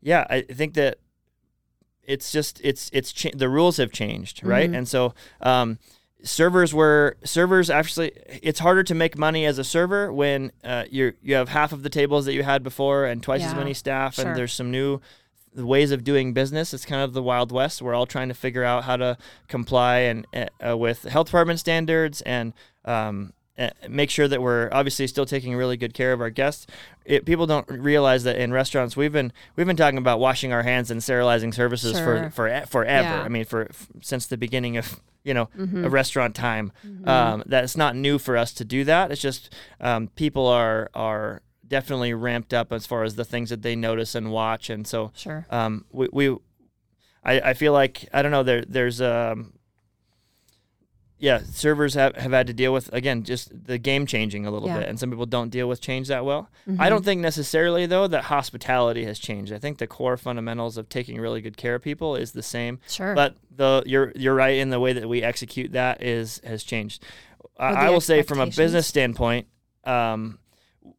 [0.00, 0.98] yeah, I think that
[2.04, 4.70] it's just it's it's cha- the rules have changed, right?
[4.70, 4.78] Mhm.
[4.78, 5.78] And so um,
[6.26, 8.10] servers were servers actually
[8.42, 11.82] it's harder to make money as a server when uh, you you have half of
[11.82, 14.26] the tables that you had before and twice as many staff, sure.
[14.26, 15.00] and there's some new
[15.54, 16.74] ways of doing business.
[16.74, 17.80] It's kind of the wild west.
[17.80, 19.16] We're all trying to figure out how to
[19.48, 22.52] comply and uh, with health department standards and
[22.84, 23.32] um,
[23.88, 26.66] make sure that we're obviously still taking really good care of our guests.
[27.04, 30.62] It, people don't realize that in restaurants we've been we've been talking about washing our
[30.62, 32.30] hands and sterilizing services Sure.
[32.30, 33.08] for for forever.
[33.08, 33.22] Yeah.
[33.22, 35.86] I mean, for f- since the beginning of you know Mhm.
[35.86, 36.72] of restaurant time.
[36.86, 37.08] Mhm.
[37.08, 39.10] Um, that it's not new for us to do that.
[39.10, 43.62] It's just um, people are are definitely ramped up as far as the things that
[43.62, 45.46] they notice and watch, and so sure.
[45.50, 46.36] um, we, we
[47.24, 49.54] I, I feel like I don't know there there's um
[51.18, 54.68] yeah servers have, have had to deal with again just the game changing a little
[54.68, 54.80] Yeah.
[54.80, 56.88] bit and some people don't deal with change that well I Mhm.
[56.90, 61.18] don't think necessarily though that hospitality has changed I think the core fundamentals of taking
[61.18, 63.14] really good care of people is the same Sure.
[63.14, 67.02] but the you're you're right in the way that we execute that is has changed
[67.58, 69.46] I, I will say from a business standpoint
[69.84, 70.38] um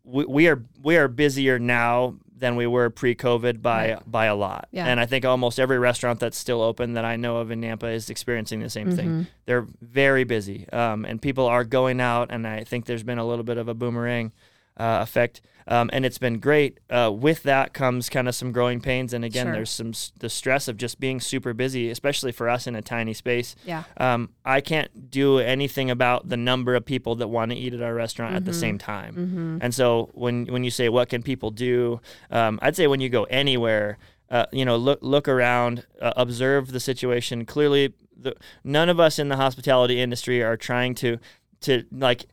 [0.03, 4.11] we, we are we are busier now than we were pre-COVID by Right.
[4.11, 4.67] by a lot.
[4.71, 4.85] Yeah.
[4.85, 7.91] And I think almost every restaurant that's still open that I know of in Nampa
[7.93, 9.09] is experiencing the same thing.
[9.09, 9.27] Mhm.
[9.45, 12.27] They're very busy, um, and people are going out.
[12.31, 14.31] And I think there's been a little bit of a boomerang
[14.77, 16.79] uh, effect, um, and it's been great.
[16.89, 19.53] Uh, with that comes kind of some growing pains, and again, Sure.
[19.53, 22.81] there's some s- the stress of just being super busy, especially for us in a
[22.81, 23.55] tiny space.
[23.65, 23.83] Yeah.
[23.97, 27.81] Um, I can't do anything about the number of people that want to eat at
[27.81, 28.59] our restaurant at the Mhm.
[28.59, 29.13] same time.
[29.15, 29.57] Mm-hmm.
[29.61, 31.99] And so when when you say what can people do,
[32.31, 33.97] um, I'd say when you go anywhere,
[34.29, 37.45] uh, you know, look look around, uh, observe the situation.
[37.45, 41.17] Clearly, the, none of us in the hospitality industry are trying to
[41.61, 42.25] to like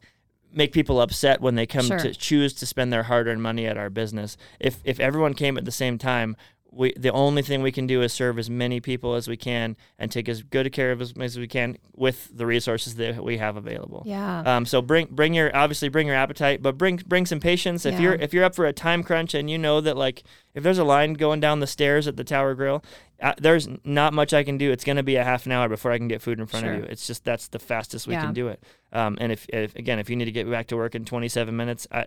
[0.55, 1.99] make people upset when they come Sure.
[1.99, 4.37] to choose to spend their hard-earned money at our business.
[4.61, 6.37] If if everyone came at the same time,
[6.71, 9.77] we the only thing we can do is serve as many people as we can
[9.99, 12.97] and take as good a care of as, many as we can with the resources
[12.97, 14.03] that we have available.
[14.07, 14.41] Yeah.
[14.45, 17.87] Um, so bring bring your obviously bring your appetite, but bring bring some patience.
[17.87, 18.01] If Yeah.
[18.01, 20.79] you're if you're up for a time crunch and you know that like if there's
[20.79, 22.83] a line going down the stairs at the Tower Grill,
[23.25, 24.71] uh, there's not much I can do.
[24.71, 26.67] It's going to be a half an hour before I can get food in front
[26.67, 26.75] Sure.
[26.75, 26.87] of you.
[26.91, 28.23] It's just that's the fastest we Yeah.
[28.23, 28.63] can do it.
[28.93, 31.57] Um, and if, if again if you need to get back to work in 27
[31.57, 32.05] minutes, I,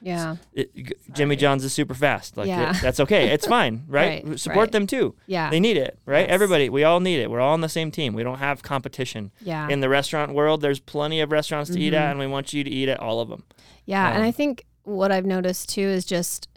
[0.00, 0.36] yeah.
[0.54, 0.70] it,
[1.12, 2.36] Jimmy John's is super fast.
[2.36, 2.70] Like Yeah.
[2.76, 3.28] it- that's okay.
[3.28, 4.24] It's fine, right?
[4.26, 4.72] Right, Support right.
[4.72, 5.14] them too.
[5.26, 5.50] Yeah.
[5.50, 6.26] They need it, right?
[6.26, 6.30] Yes.
[6.30, 7.30] Everybody, we all need it.
[7.30, 8.14] We're all on the same team.
[8.14, 9.68] We don't have competition yeah.
[9.68, 10.62] in the restaurant world.
[10.62, 11.96] There's plenty of restaurants to eat Mhm.
[12.00, 13.44] at, and we want you to eat at all of them.
[13.84, 16.48] Yeah, and Um, I think what I've noticed too is just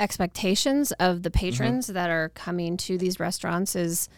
[0.00, 1.94] expectations of the patrons Mm-hmm.
[1.94, 4.08] that are coming to these restaurants is,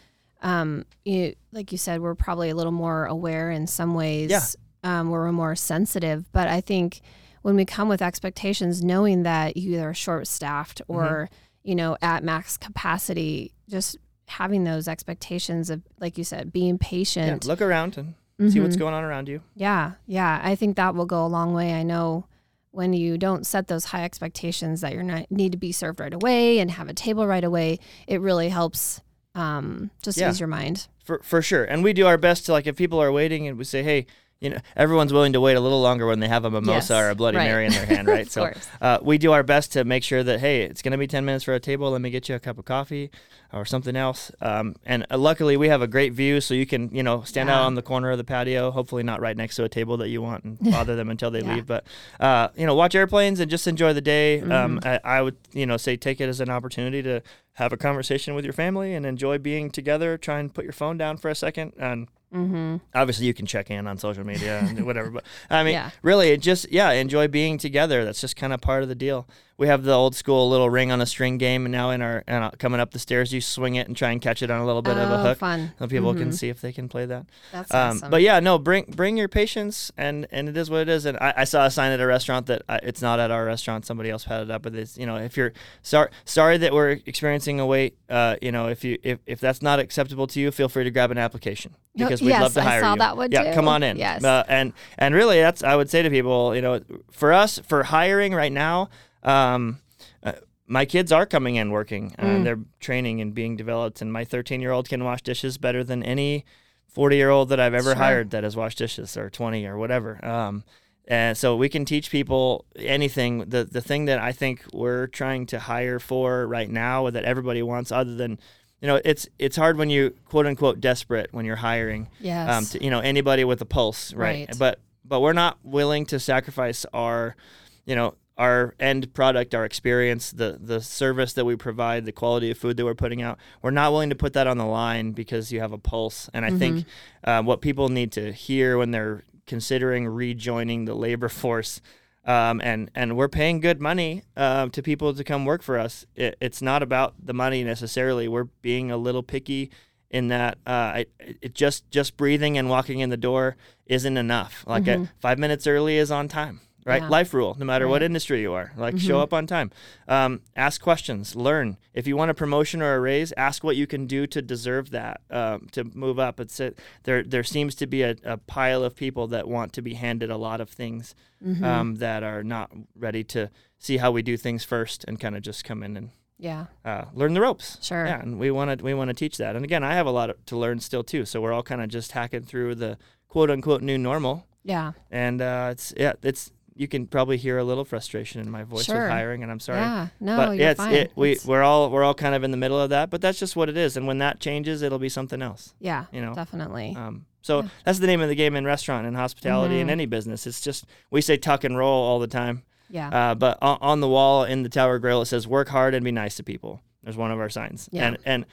[0.43, 4.31] um, you like you said, we're probably a little more aware in some ways.
[4.31, 4.41] Yeah.
[4.85, 7.03] Um, where we're more sensitive, but I think
[7.43, 10.93] when we come with expectations, knowing that you are short staffed Mm-hmm.
[10.93, 11.29] or
[11.63, 16.89] you know at max capacity, just having those expectations of, like you said, being Yeah,
[16.89, 17.45] patient.
[17.47, 18.15] look around and
[18.53, 18.81] see what's Mhm.
[18.81, 19.43] going on around you.
[19.55, 20.41] Yeah, yeah.
[20.43, 21.75] I think that will go a long way.
[21.75, 22.27] I know
[22.73, 26.13] when you don't set those high expectations that you're not need to be served right
[26.13, 29.01] away and have a table right away, it really helps
[29.35, 30.29] um, just Yeah.
[30.31, 30.89] ease your mind.
[31.05, 31.65] For for sure.
[31.65, 34.07] And we do our best to like if people are waiting and we say, hey,
[34.43, 36.91] you know, everyone's willing to wait a little longer when they have a mimosa Yes,
[36.91, 37.45] or a Bloody right.
[37.45, 38.31] Mary in their hand, right?
[38.31, 41.07] So uh, we do our best to make sure that hey, it's going to be
[41.07, 41.91] ten minutes for a table.
[41.93, 43.11] Let me get you a cup of coffee
[43.53, 44.33] or something else.
[44.41, 47.49] Um, and uh, luckily, we have a great view, so you can you know stand
[47.51, 48.71] out on the corner of the patio.
[48.73, 51.41] Hopefully, not right next to a table that you want and bother them until they
[51.43, 51.55] Yeah.
[51.55, 51.67] leave.
[51.67, 51.85] But
[52.19, 54.41] uh, you know, watch airplanes and just enjoy the day.
[54.41, 54.89] Um, Mm-hmm.
[55.07, 57.23] I, I would you know say take it as an opportunity to
[57.55, 60.17] have a conversation with your family and enjoy being together.
[60.19, 62.77] Try and put your phone down for a second and Mm-hmm.
[62.95, 65.91] obviously you can check in on social media and whatever but i mean Yeah.
[66.03, 69.27] really it just yeah enjoy being together that's just kind of part of the deal
[69.63, 72.25] we have the old school little ring on a string game and now in our
[72.27, 74.61] and, uh, coming up the stairs you swing it and try and catch it on
[74.61, 75.71] a little bit of a Oh, hook fun.
[75.79, 76.19] so people Mhm.
[76.19, 78.11] can see if they can play that That's um, awesome.
[78.11, 81.17] but yeah no bring bring your patience and and it is what it is and
[81.19, 83.87] i, I saw a sign at a restaurant that uh, it's not at our restaurant
[83.87, 86.99] somebody else had it up but it's you know if you're sorry sorry that we're
[87.07, 90.51] experiencing a wait uh, you know if you if, if that's not acceptable to you
[90.51, 92.85] feel free to grab an application No, because we'd yes, love to hire you.
[92.85, 93.55] I saw you that one yeah too.
[93.55, 94.25] come on in Yes.
[94.25, 96.81] uh, and and really that's i would say to people you know
[97.13, 98.89] for us for hiring right now
[99.23, 99.79] um,
[100.23, 100.33] uh,
[100.67, 102.25] my kids are coming in working Mm.
[102.25, 105.85] and they're training and being developed and my 13 year old can wash dishes better
[105.85, 106.45] than any
[106.89, 107.95] 40 year old that i've ever Sure.
[107.97, 110.65] hired that has washed dishes or 20 or whatever um,
[111.09, 115.47] and so we can teach people anything the the thing that i think we're trying
[115.47, 118.39] to hire for right now that everybody wants other than
[118.81, 122.49] you know it's it's hard when you quote unquote desperate when you're hiring yes.
[122.51, 124.49] um, to, you know anybody with a pulse right?
[124.49, 124.59] Right.
[124.59, 127.37] but but we're not willing to sacrifice our
[127.85, 132.51] you know our end product our experience the the service that we provide the quality
[132.51, 135.13] of food that we're putting out we're not willing to put that on the line
[135.13, 136.87] because you have a pulse and i think
[137.25, 141.81] uh, what people need to hear when they're considering rejoining the labor force
[142.25, 146.07] um, and and we're paying good money um, to people to come work for us.
[146.15, 148.29] It, it's not about the money necessarily.
[148.29, 149.71] We're being a little picky
[150.11, 154.63] in that uh, I, it just just breathing and walking in the door isn't enough.
[154.67, 157.03] Like uh, five minutes early is on time, right?
[157.03, 157.09] Yeah.
[157.09, 158.73] Life rule, no matter what industry you are.
[158.77, 159.71] Like show up on time.
[160.09, 161.37] Um, ask questions.
[161.37, 161.77] Learn.
[161.95, 164.91] If you want a promotion or a raise, ask what you can do to deserve
[164.91, 166.41] that um, to move up.
[166.41, 166.73] It's a,
[167.05, 167.23] there.
[167.23, 170.37] There seems to be a, a pile of people that want to be handed a
[170.37, 171.15] lot of things
[171.45, 171.65] Mm-hmm.
[171.65, 175.43] um, that are not ready to see how we do things first and kind of
[175.43, 176.67] just come in and yeah.
[176.85, 177.79] uh, learn the ropes.
[177.83, 178.07] Sure.
[178.07, 179.57] Yeah, and we want to we want to teach that.
[179.57, 181.25] And again, I have a lot to learn still too.
[181.25, 184.47] So we're all kind of just hacking through the quote unquote new normal.
[184.63, 184.93] Yeah.
[185.11, 188.85] And uh, it's yeah, it's you can probably hear a little frustration in my voice
[188.85, 189.03] Sure.
[189.03, 189.81] with hiring, and I'm sorry.
[189.81, 190.09] Yeah.
[190.21, 190.95] No, but you're yeah, it's, fine.
[190.95, 193.21] it, we It's- we're all we're all kind of in the middle of that, but
[193.21, 193.97] that's just what it is.
[193.97, 195.75] And when that changes, it'll be something else.
[195.81, 196.07] yeah.
[196.13, 196.35] you know.
[196.35, 196.95] Definitely.
[196.97, 197.69] Um, so Yeah.
[197.85, 199.93] that's the name of the game in restaurant and hospitality and Mhm.
[199.93, 200.47] any business.
[200.47, 202.63] It's just we say tuck and roll all the time.
[202.91, 203.09] yeah.
[203.09, 206.05] Uh, but on, on the wall in the Tower Grill, it says "Work hard and
[206.05, 208.07] be nice to people." There's one of our signs, Yeah.
[208.09, 208.47] and and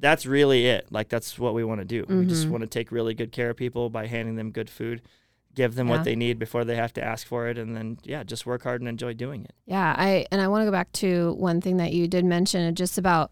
[0.00, 0.86] that's really it.
[0.90, 2.04] Like that's what we want to do.
[2.08, 2.50] We just Mhm.
[2.50, 5.02] want to take really good care of people by handing them good food,
[5.58, 5.96] give them Yeah.
[5.96, 8.62] what they need before they have to ask for it, and then yeah, just work
[8.62, 9.52] hard and enjoy doing it.
[9.66, 12.60] Yeah, I and I want to go back to one thing that you did mention,
[12.62, 13.30] and just about.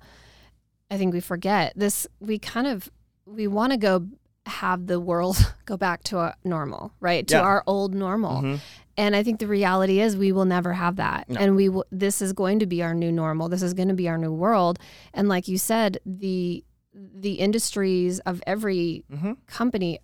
[0.91, 2.07] I think we forget this.
[2.21, 2.89] We kind of
[3.27, 4.07] we want to go
[4.47, 7.27] have the world go back to a normal, right?
[7.29, 7.41] To Yeah.
[7.43, 8.43] our old normal.
[8.43, 8.61] Mhm.
[8.99, 11.29] And I think the reality is we will never have that.
[11.29, 11.39] No.
[11.41, 13.49] And we will, this is going to be our new normal.
[13.51, 14.79] This is going to be our new world.
[15.13, 19.37] And like you said, the the industries of every Mhm.
[19.47, 19.99] company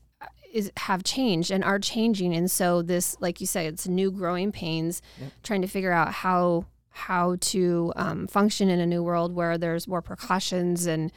[0.53, 4.53] is have changed and are changing and so this like you said it's new growing
[4.53, 5.33] pains Yep.
[5.43, 9.89] trying to figure out how how to um, function in a new world where there's
[9.89, 11.11] more precautions and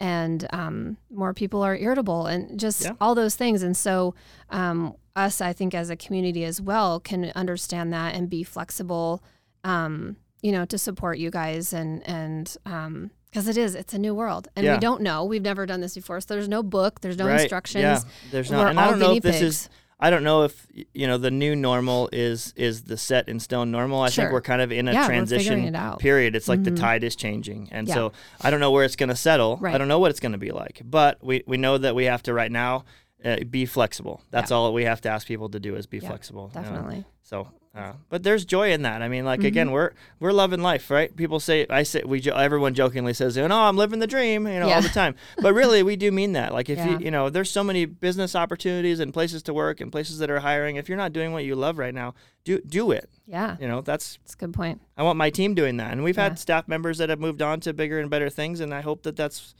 [0.00, 2.92] and um, more people are irritable and just Yeah.
[3.00, 4.14] all those things and so
[4.50, 9.22] um, us i think as a community as well can understand that and be flexible
[9.64, 13.98] um, you know to support you guys and and um, because it is it's a
[13.98, 14.74] new world and Yeah.
[14.74, 17.40] we don't know we've never done this before so there's no book there's no Right.
[17.42, 19.46] instructions Yeah, there's We're not, and I don't know if this pigs.
[19.64, 19.68] is.
[20.02, 23.70] I don't know if you know the new normal is is the set in stone
[23.70, 24.00] normal.
[24.00, 24.24] I Sure.
[24.24, 26.34] think we're kind of in a Yeah, transition it period.
[26.34, 26.64] It's like Mhm.
[26.64, 27.94] the tide is changing, and Yeah.
[27.94, 29.60] so I don't know where it's going to settle.
[29.62, 32.04] I don't know what it's going to be like, but we we know that we
[32.06, 32.84] have to right now
[33.22, 34.22] uh, be flexible.
[34.30, 36.50] That's all we have to ask people to do is be Yeah, flexible.
[36.54, 36.66] you know?
[36.66, 39.00] definitely So, uh, but there's joy in that.
[39.00, 39.46] I mean, like Mm-hmm.
[39.46, 41.14] again, we're we're loving life, right?
[41.14, 44.46] People say, I say, we jo- everyone jokingly says, you know, I'm living the dream,
[44.48, 44.76] you know, Yeah.
[44.76, 45.14] all the time.
[45.40, 46.52] But really, we do mean that.
[46.52, 46.90] Like if Yeah.
[46.90, 50.30] you, you know, there's so many business opportunities and places to work and places that
[50.30, 50.76] are hiring.
[50.76, 53.08] If you're not doing what you love right now, do do it.
[53.26, 55.92] yeah You know, that's that's a good point I want my team doing that.
[55.92, 56.24] And we've Yeah.
[56.24, 59.02] had staff members that have moved on to bigger and better things, and I hope
[59.04, 59.54] that that's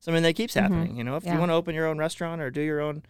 [0.00, 0.96] something that keeps happening.
[0.98, 1.32] You know, if Mm-hmm.
[1.32, 3.04] You want to open your own restaurant or do your own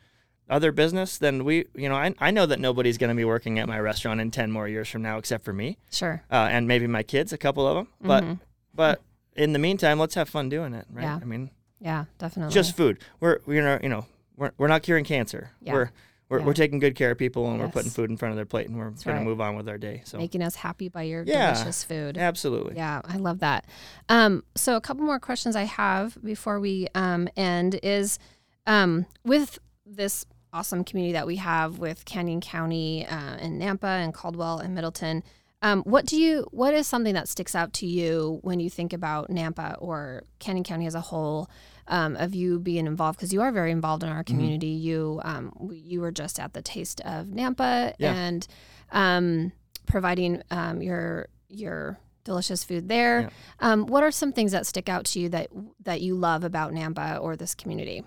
[0.49, 3.59] other business, then we, you know, I, I know that nobody's going to be working
[3.59, 6.69] at my restaurant in 10 more years from now except for me sure uh, and
[6.69, 7.89] maybe my kids, a couple of them.
[8.01, 8.41] But Mhm.
[8.75, 9.01] but
[9.37, 11.03] in the meantime, let's have fun doing it, right?
[11.05, 11.19] Yeah.
[11.21, 12.99] I mean, yeah definitely just food.
[13.21, 15.51] We're we're not, you know we're, we're not curing cancer.
[15.63, 15.73] Yeah.
[15.73, 15.91] We're
[16.29, 16.45] we're, Yeah.
[16.47, 18.67] we're taking good care of people and we're putting food in front of their plate
[18.69, 19.19] and we're going right.
[19.19, 20.03] to move on with our day.
[20.07, 21.53] So Making us happy by your Yeah.
[21.53, 22.17] delicious food.
[22.19, 22.77] absolutely.
[22.77, 23.67] Yeah, I love that.
[24.09, 28.19] Um, so a couple more questions I have before we um, end is
[28.67, 34.15] um, with this awesome community that we have with Canyon County uh, and Nampa and
[34.15, 35.23] Caldwell and Middleton.
[35.61, 36.47] Um, what do you?
[36.51, 40.65] What is something that sticks out to you when you think about Nampa or Canyon
[40.65, 41.51] County as a whole?
[41.87, 44.69] Um, of you being involved because you are very involved in our community.
[44.69, 48.15] You um, you were just at the Taste of Nampa Yeah.
[48.15, 48.47] and
[48.91, 49.53] um,
[49.87, 53.21] providing um, your your delicious food there.
[53.21, 53.29] Yeah.
[53.61, 55.49] Um, what are some things that stick out to you that
[55.83, 58.03] that you love about Nampa or this community?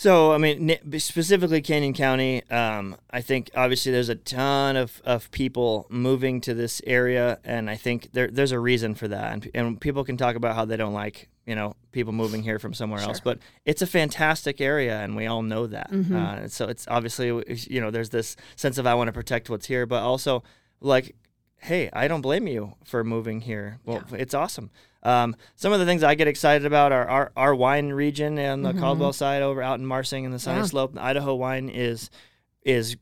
[0.00, 5.28] So, I mean, specifically Canyon County, um, I think obviously there's a ton of, of
[5.32, 9.32] people moving to this area, and I think there, there's a reason for that.
[9.32, 12.60] And, and people can talk about how they don't like, you know, people moving here
[12.60, 15.90] from somewhere else, but it's a fantastic area, and we all know that.
[15.90, 16.14] Mhm.
[16.14, 17.26] Uh, so it's obviously,
[17.68, 20.44] you know, there's this sense of I want to protect what's here, but also
[20.80, 21.16] like,
[21.56, 23.80] hey, I don't blame you for moving here.
[23.84, 24.70] Well, it's awesome.
[25.02, 28.64] Um, some of the things I get excited about are our, our wine region and
[28.64, 28.80] the Mhm.
[28.80, 30.64] Caldwell side over out in Marsing and the Sunny Yeah.
[30.66, 30.94] Slope.
[30.94, 32.10] The Idaho wine is
[32.64, 32.96] is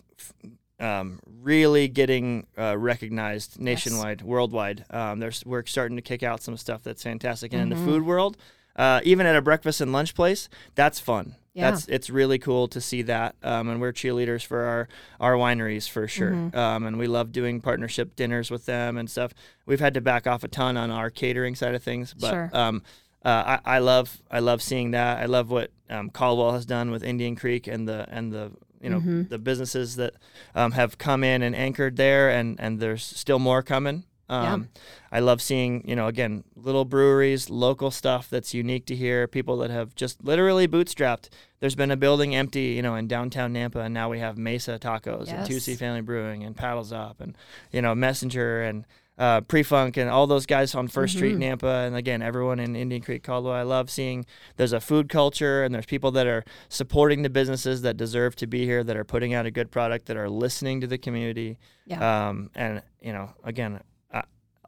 [0.78, 4.84] um, really getting uh, recognized nationwide, worldwide.
[4.90, 7.78] Um, there's we're starting to kick out some stuff that's fantastic, and in Mhm.
[7.80, 8.36] the food world,
[8.76, 11.34] uh, even at a breakfast and lunch place, that's fun.
[11.56, 11.70] Yeah.
[11.70, 14.88] That's it's really cool to see that, um, and we're cheerleaders for our
[15.18, 16.32] our wineries for sure.
[16.32, 16.54] Mhm.
[16.54, 19.32] Um, and we love doing partnership dinners with them and stuff.
[19.64, 22.50] We've had to back off a ton on our catering side of things, but Sure.
[22.52, 22.82] um,
[23.24, 25.16] uh, I, I love I love seeing that.
[25.18, 28.90] I love what um, Caldwell has done with Indian Creek and the and the you
[28.90, 29.30] know Mhm.
[29.30, 30.12] the businesses that
[30.54, 34.04] um, have come in and anchored there, and and there's still more coming.
[34.28, 34.68] Um,
[35.12, 39.26] I love seeing you know again little breweries, local stuff that's unique to here.
[39.28, 41.28] People that have just literally bootstrapped.
[41.60, 44.78] There's been a building empty, you know, in downtown Nampa, and now we have Mesa
[44.78, 45.48] Tacos and Yes.
[45.48, 47.36] 2C Family Brewing and Paddles Up and
[47.72, 48.84] you know Messenger and
[49.18, 51.58] uh, Prefunk and all those guys on 1st Street Mhm.
[51.58, 53.54] Nampa, and again everyone in Indian Creek, Caldwell.
[53.54, 54.26] I love seeing
[54.58, 58.46] there's a food culture and there's people that are supporting the businesses that deserve to
[58.46, 61.58] be here, that are putting out a good product, that are listening to the community.
[61.86, 62.28] Yeah.
[62.28, 63.80] Um, and you know, again,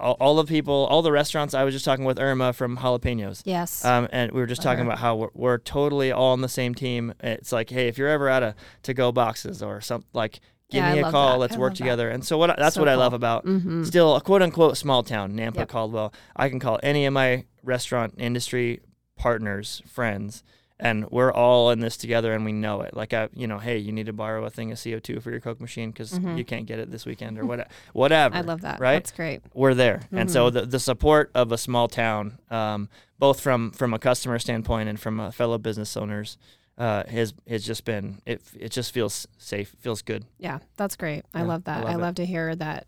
[0.01, 1.55] all, all the people, all the restaurants.
[1.55, 3.43] I was just talking with Irma from Jalapenos.
[3.45, 3.85] yes.
[3.85, 4.91] Um, and we were just talking her.
[4.91, 7.13] about how we're, we're totally all on the same team.
[7.21, 10.85] It's like, hey, if you're ever out of to go boxes or something, like, give
[10.85, 11.33] Yeah, me a call.
[11.33, 11.39] that.
[11.39, 11.85] Let's I work love that.
[11.85, 12.11] together.
[12.11, 13.85] And so what that's So what I love about mm-hmm.
[13.85, 15.69] still a quote unquote small town, Nampa, Yep.
[15.69, 16.13] Caldwell.
[16.37, 18.81] I can call any of my restaurant industry
[19.17, 20.43] partners, friends,
[20.81, 22.95] and we're all in this together and we know it.
[22.95, 25.41] Like I, you know, hey, you need to borrow a thing of CO2 for your
[25.41, 26.38] Coke machine because Mhm.
[26.38, 28.37] you can't get it this weekend or what, whatever.
[28.37, 28.79] I love that.
[28.81, 28.95] right?
[28.95, 29.41] That's great.
[29.55, 30.55] We're there, and so Mhm.
[30.55, 32.88] the the support of a small town, um,
[33.19, 36.38] both from from a customer standpoint and from uh, fellow business owners,
[36.79, 38.41] uh, has has just been it.
[38.59, 40.25] It just feels safe, feels good.
[40.38, 41.25] Yeah, that's great.
[41.35, 41.85] I Yeah, love I that.
[41.85, 42.87] love I love to hear that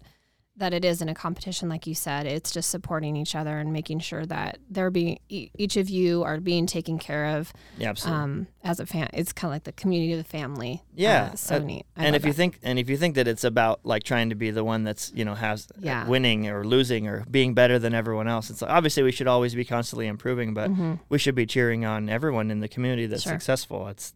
[0.61, 2.27] that it isn't a competition like you said.
[2.27, 6.39] It's just supporting each other and making sure that they're being each of you are
[6.39, 8.23] being taken care of Yeah, absolutely.
[8.23, 9.09] um, as a fan.
[9.15, 10.83] It's kind of like the community of the family.
[10.95, 11.87] Yeah, Uh, so uh, neat.
[11.97, 12.37] I and if you that.
[12.37, 15.11] think and if you think that it's about like trying to be the one that's
[15.15, 16.07] you know has uh, Yeah.
[16.07, 19.55] winning or losing or being better than everyone else it's like obviously we should always
[19.55, 21.01] be constantly improving but Mhm.
[21.09, 23.33] we should be cheering on everyone in the community that's Sure.
[23.33, 24.15] successful it's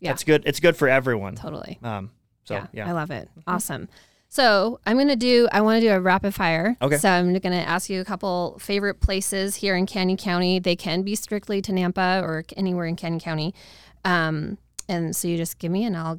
[0.00, 0.10] Yeah.
[0.12, 1.78] it's good it's good for everyone totally.
[1.82, 2.10] um
[2.44, 3.30] so yeah, yeah, I love it.
[3.46, 3.88] Awesome.
[4.32, 5.46] So I'm gonna do.
[5.52, 6.74] I want to do a rapid fire.
[6.80, 6.96] Okay.
[6.96, 10.58] So I'm gonna ask you a couple favorite places here in Canyon County.
[10.58, 13.54] They can be strictly to Nampa or anywhere in Canyon County.
[14.06, 14.56] Um,
[14.88, 16.18] and so you just give me, and I'll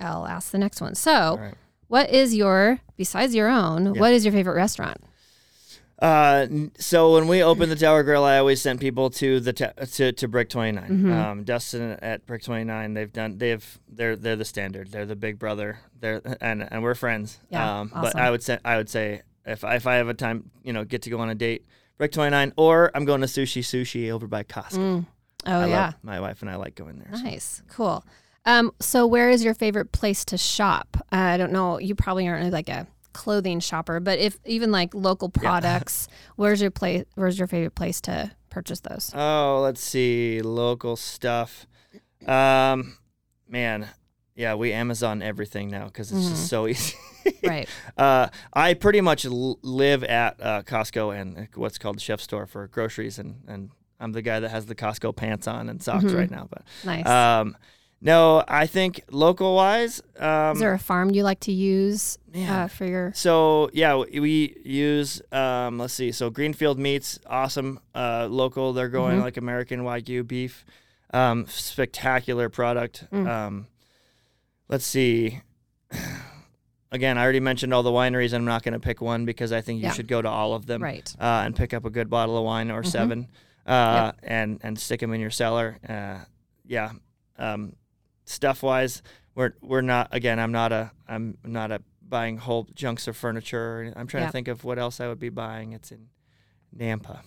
[0.00, 0.96] I'll ask the next one.
[0.96, 1.54] So, right.
[1.86, 3.94] what is your besides your own?
[3.94, 4.00] Yeah.
[4.00, 4.96] What is your favorite restaurant?
[6.02, 6.46] Uh,
[6.78, 10.12] so when we opened the Tower Grill, I always sent people to the ta- to,
[10.12, 11.12] to Brick Twenty Mhm.
[11.14, 14.90] Um, Dustin at Brick Twenty Nine, they've done they've they're they're the standard.
[14.90, 15.78] They're the big brother.
[16.00, 17.38] They're and and we're friends.
[17.50, 18.16] Yeah, Um, but.
[18.16, 20.84] I would say I would say if I, if I have a time, you know,
[20.84, 21.66] get to go on a date,
[21.98, 24.78] Brick Twenty Nine, or I'm going to Sushi Sushi over by Costco.
[24.78, 25.06] Mm.
[25.46, 27.16] Oh I yeah, my wife and I like going there.
[27.16, 27.22] so.
[27.22, 28.04] nice, cool.
[28.44, 30.96] Um, so where is your favorite place to shop?
[31.12, 31.78] Uh, I don't know.
[31.78, 35.40] You probably aren't like a clothing shopper, but if even like local Yeah.
[35.42, 37.04] products, where's your place?
[37.14, 39.12] Where's your favorite place to purchase those?
[39.14, 41.66] Oh, let's see, local stuff.
[42.26, 42.96] Um,
[43.48, 43.88] man,
[44.34, 46.28] yeah, we Amazon everything now because it's Mhm.
[46.30, 46.96] just so easy.
[47.44, 47.68] right.
[47.96, 52.46] Uh, I pretty much l- live at uh, Costco and what's called the chef store
[52.46, 53.70] for groceries, and, and
[54.00, 56.16] I'm the guy that has the Costco pants on and socks Mhm.
[56.16, 56.48] right now.
[56.50, 57.06] But nice.
[57.06, 57.56] Um,
[58.04, 62.50] no, I think local wise, um, is there a farm you like to use man.
[62.50, 63.12] uh, for your?
[63.14, 66.10] So yeah, we- we use um, let's see.
[66.12, 68.72] So Greenfield Meats, awesome, uh, local.
[68.72, 69.22] They're going Mhm.
[69.22, 70.64] like American Wagyu beef,
[71.14, 73.04] um, spectacular product.
[73.12, 73.28] Mm.
[73.28, 73.66] Um,
[74.68, 75.40] let's see.
[76.90, 78.34] Again, I already mentioned all the wineries.
[78.34, 79.92] I'm not going to pick one because I think you Yeah.
[79.92, 81.10] should go to all of them Right.
[81.18, 82.86] uh, and pick up a good bottle of wine or Mhm.
[82.86, 83.28] 7
[83.66, 85.78] uh, and and stick them in your cellar.
[85.88, 86.24] Uh,
[86.66, 86.90] yeah,
[87.38, 87.76] um,
[88.24, 89.02] stuff wise,
[89.34, 90.08] we're we're not.
[90.12, 93.92] Again, I'm not a I'm not a buying whole chunks of furniture.
[93.96, 94.28] I'm trying Yeah.
[94.28, 95.72] to think of what else I would be buying.
[95.72, 96.08] It's in
[96.76, 97.20] Nampa.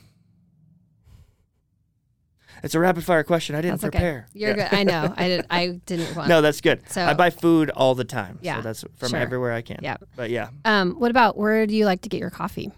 [2.64, 3.56] It's a rapid fire question.
[3.56, 3.98] I didn't That's okay.
[3.98, 4.28] prepare.
[4.34, 4.70] You're Yeah.
[4.70, 4.78] good.
[4.78, 5.14] I know.
[5.18, 5.46] I did.
[5.50, 6.30] I didn't want.
[6.30, 6.90] No, that's good.
[6.90, 8.40] So- I buy food all the time.
[8.42, 9.20] Yeah, So that's from sure.
[9.20, 9.80] everywhere I can.
[9.82, 9.98] Yeah.
[10.16, 10.50] But yeah.
[10.64, 10.94] Um.
[11.00, 12.72] What about where do you like to get your coffee?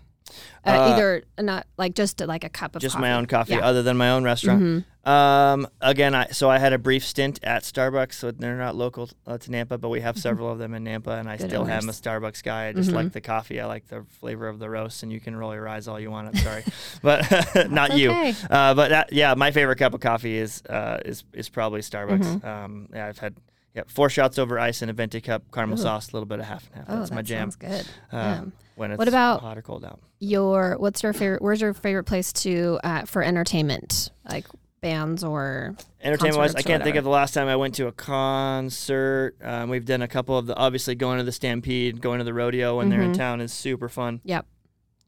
[0.66, 3.02] Uh, Uh, either not like just like a cup of Just coffee.
[3.02, 3.60] my own coffee Yeah.
[3.66, 4.62] other than my own restaurant.
[4.62, 4.86] Mhm.
[5.10, 8.14] Um, again, I so I had a brief stint at Starbucks.
[8.16, 11.18] So they're not local uh, to Nampa, but we have several of them in Nampa,
[11.20, 11.44] and I Mm-hmm.
[11.44, 11.92] Good still am a.
[11.94, 12.68] Starbucks guy.
[12.68, 12.96] I just Mhm.
[12.96, 13.62] like the coffee.
[13.62, 16.12] I like the flavor of the roast, and you can roll your eyes all you
[16.12, 16.28] want.
[16.28, 16.64] I'm sorry,
[17.02, 17.22] but
[17.72, 18.10] not you.
[18.12, 18.36] okay.
[18.50, 22.42] Uh, but that, yeah, my favorite cup of coffee is uh, is is probably Starbucks.
[22.42, 22.46] Mhm.
[22.46, 23.36] Um, yeah, I've had
[23.74, 25.82] yeah four shots over ice in a venti cup, caramel Ooh.
[25.84, 26.86] sauce, a little bit of half and half.
[26.90, 27.50] Oh, That's that my jam.
[27.52, 27.86] sounds good.
[28.12, 30.00] Uh, Um, when it's what about- hot or cold out.
[30.20, 31.42] your what's your favorite?
[31.42, 34.46] Where's your favorite place to uh, for entertainment, like
[34.82, 35.76] bands or?
[36.02, 39.36] Entertainment wise, I can't think of the last time I went to a concert.
[39.44, 42.34] Um, we've done a couple of the obviously going to the Stampede, going to the
[42.34, 43.18] rodeo when they're in Mhm.
[43.18, 44.22] town is super fun.
[44.24, 44.46] Yep.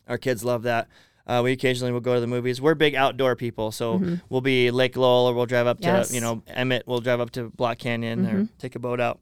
[0.07, 0.88] Our kids love that.
[1.28, 2.59] Uh, we occasionally will go to the movies.
[2.59, 4.22] We're big outdoor people, so Mhm.
[4.30, 6.11] we'll be Lake Lowell or we'll drive up to Yes.
[6.13, 6.84] you know Emmett.
[6.88, 8.49] We'll drive up to Black Canyon or Mhm.
[8.57, 9.20] take a boat out,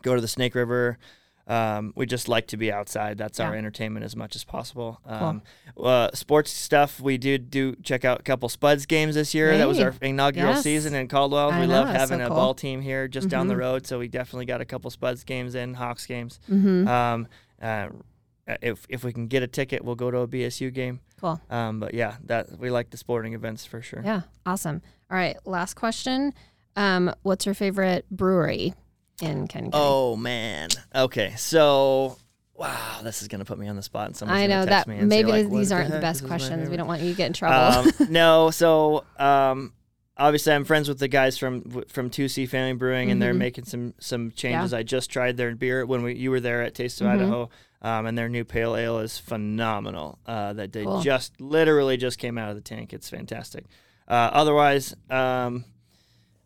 [0.00, 0.96] go to the Snake River.
[1.50, 3.18] Um, we just like to be outside.
[3.18, 5.00] That's our entertainment as much as possible.
[5.04, 5.42] Um,
[5.76, 9.58] uh, sports stuff, we did do check out a couple Spuds games this year.
[9.58, 10.62] That was our inaugural Yes.
[10.62, 11.50] season in Caldwell.
[11.50, 12.36] I we know, love having so a cool.
[12.36, 13.58] ball team here just down the Mhm.
[13.58, 16.38] road, so we definitely got a couple Spuds games in, Hawks games.
[16.48, 16.86] Mm-hmm.
[16.86, 17.26] Um,
[17.60, 17.88] uh,
[18.62, 21.00] if if we can get a ticket, we'll go to a BSU game.
[21.20, 21.40] Cool.
[21.50, 24.02] Um, but yeah, that we like the sporting events for sure.
[24.04, 24.22] Yeah.
[24.46, 24.82] Awesome.
[25.10, 25.36] All right.
[25.44, 26.32] Last question.
[26.76, 28.74] Um, what's your favorite brewery
[29.22, 29.84] in Canyon County?
[29.84, 30.68] Oh man.
[30.94, 32.16] Okay, so
[32.54, 34.06] wow, this is gonna put me on the spot.
[34.06, 36.02] And someone's I know text that maybe like, these aren't the heck?
[36.02, 36.68] best This is my questions.
[36.70, 37.90] We don't want you to get in trouble.
[37.90, 39.72] Um, no, so um,
[40.16, 43.38] obviously I'm friends with the guys from from 2C Family Brewing, and they're Mhm.
[43.38, 44.74] making some some changes.
[44.74, 47.10] I just tried their beer when we you were there at Taste of Mhm.
[47.14, 47.50] Idaho,
[47.82, 50.18] um, and their new pale ale is phenomenal.
[50.26, 51.00] Uh, that they Cool.
[51.00, 52.92] just literally just came out of the tank.
[52.92, 53.64] It's fantastic.
[54.08, 55.64] Uh, otherwise, um,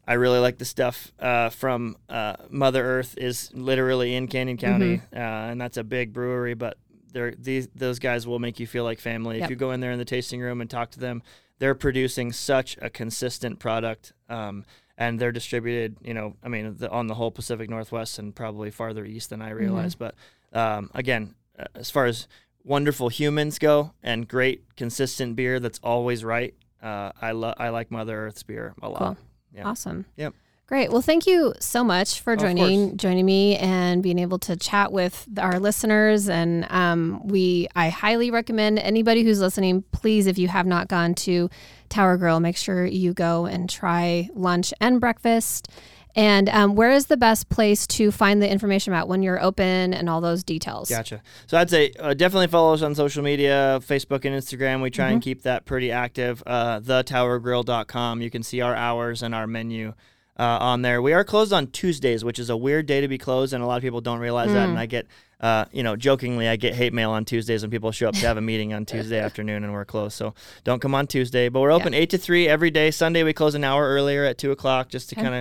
[0.06, 4.98] I really like the stuff uh, from uh, Mother Earth is literally in Canyon County,
[4.98, 5.16] Mm-hmm.
[5.16, 6.54] uh, and that's a big brewery.
[6.54, 6.76] But
[7.12, 9.44] they're these those guys will make you feel like family Yep.
[9.44, 11.22] if you go in there in the tasting room and talk to them.
[11.60, 14.64] They're producing such a consistent product, um,
[14.98, 15.96] and they're distributed.
[16.02, 19.40] You know, I mean, the, on the whole Pacific Northwest and probably farther east than
[19.40, 19.58] I Mm-hmm.
[19.58, 19.98] realized.
[19.98, 20.14] But
[20.52, 22.26] um, again, uh, as far as
[22.64, 27.90] wonderful humans go and great consistent beer that's always right, uh, I love I like
[27.92, 28.98] Mother Earth's beer a lot.
[28.98, 29.16] Cool.
[29.54, 29.68] Yeah.
[29.68, 30.04] Awesome.
[30.16, 30.34] Yep.
[30.66, 30.90] Great.
[30.90, 35.28] Well, thank you so much for joining joining me and being able to chat with
[35.38, 36.30] our listeners.
[36.30, 39.84] And um, we, I highly recommend anybody who's listening.
[39.92, 41.50] Please, if you have not gone to
[41.90, 45.68] Tower Grill, make sure you go and try lunch and breakfast.
[46.16, 49.92] And um, where is the best place to find the information about when you're open
[49.92, 50.88] and all those details?
[50.88, 51.20] Gotcha.
[51.46, 54.80] So I'd say uh, definitely follow us on social media, Facebook and Instagram.
[54.80, 55.24] We try and Mm-hmm.
[55.24, 56.42] keep that pretty active.
[56.46, 58.20] Uh, thetowergrill.com.
[58.22, 59.94] You can see our hours and our menu
[60.38, 61.00] uh, on there.
[61.02, 63.66] We are closed on Tuesdays, which is a weird day to be closed, and a
[63.66, 64.66] lot of people don't realize that.
[64.66, 64.70] Mm.
[64.70, 65.06] And I get,
[65.40, 68.26] uh, you know, jokingly, I get hate mail on Tuesdays when people show up to
[68.26, 70.16] have a meeting on Tuesday afternoon and we're closed.
[70.16, 71.48] So don't come on Tuesday.
[71.48, 72.90] But we're open 8 to 3 every day.
[72.90, 75.22] Sunday, we close an hour earlier at 2 o'clock just to Okay.
[75.22, 75.34] kind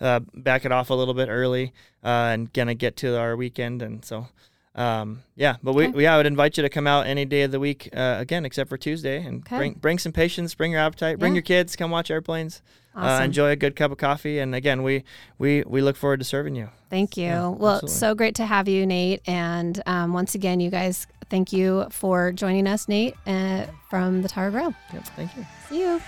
[0.00, 1.72] of uh, back it off a little bit early
[2.04, 3.82] uh, and kind of get to our weekend.
[3.82, 4.28] And so.
[4.72, 5.96] Um, yeah, but we, Okay.
[5.96, 8.44] we, I would invite you to come out any day of the week, uh, again,
[8.44, 9.56] except for Tuesday and Okay.
[9.56, 11.38] bring, bring some patience, bring your appetite, bring Yeah.
[11.38, 12.62] your kids, come watch airplanes,
[12.94, 14.38] uh, enjoy a good cup of coffee.
[14.38, 15.04] And again, we,
[15.38, 16.68] we, we look forward to serving you.
[16.88, 17.24] Thank you.
[17.24, 17.98] Yeah, well, absolutely.
[17.98, 19.22] so great to have you, Nate.
[19.26, 24.28] And um, once again, you guys, thank you for joining us, Nate, uh, from the
[24.28, 24.74] Tower Grill.
[24.92, 25.04] Yep.
[25.16, 25.46] Thank you.
[25.68, 26.00] See you.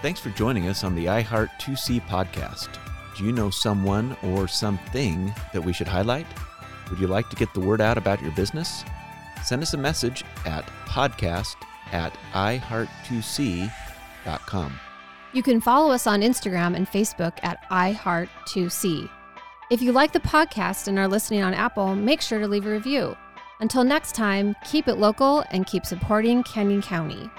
[0.00, 2.68] Thanks for joining us on the iHeart 2C podcast.
[3.16, 6.26] Do you know someone or something that we should highlight?
[6.90, 8.84] Would you like to get the word out about your business?
[9.44, 11.56] Send us a message at podcast
[11.92, 12.12] at
[14.24, 14.72] iheart2c.com.
[15.32, 19.08] You can follow us on Instagram and Facebook at iHeart2C.
[19.70, 22.70] If you like the podcast and are listening on Apple, make sure to leave a
[22.70, 23.16] review.
[23.60, 27.30] Until next time, keep it local and keep supporting Canyon County.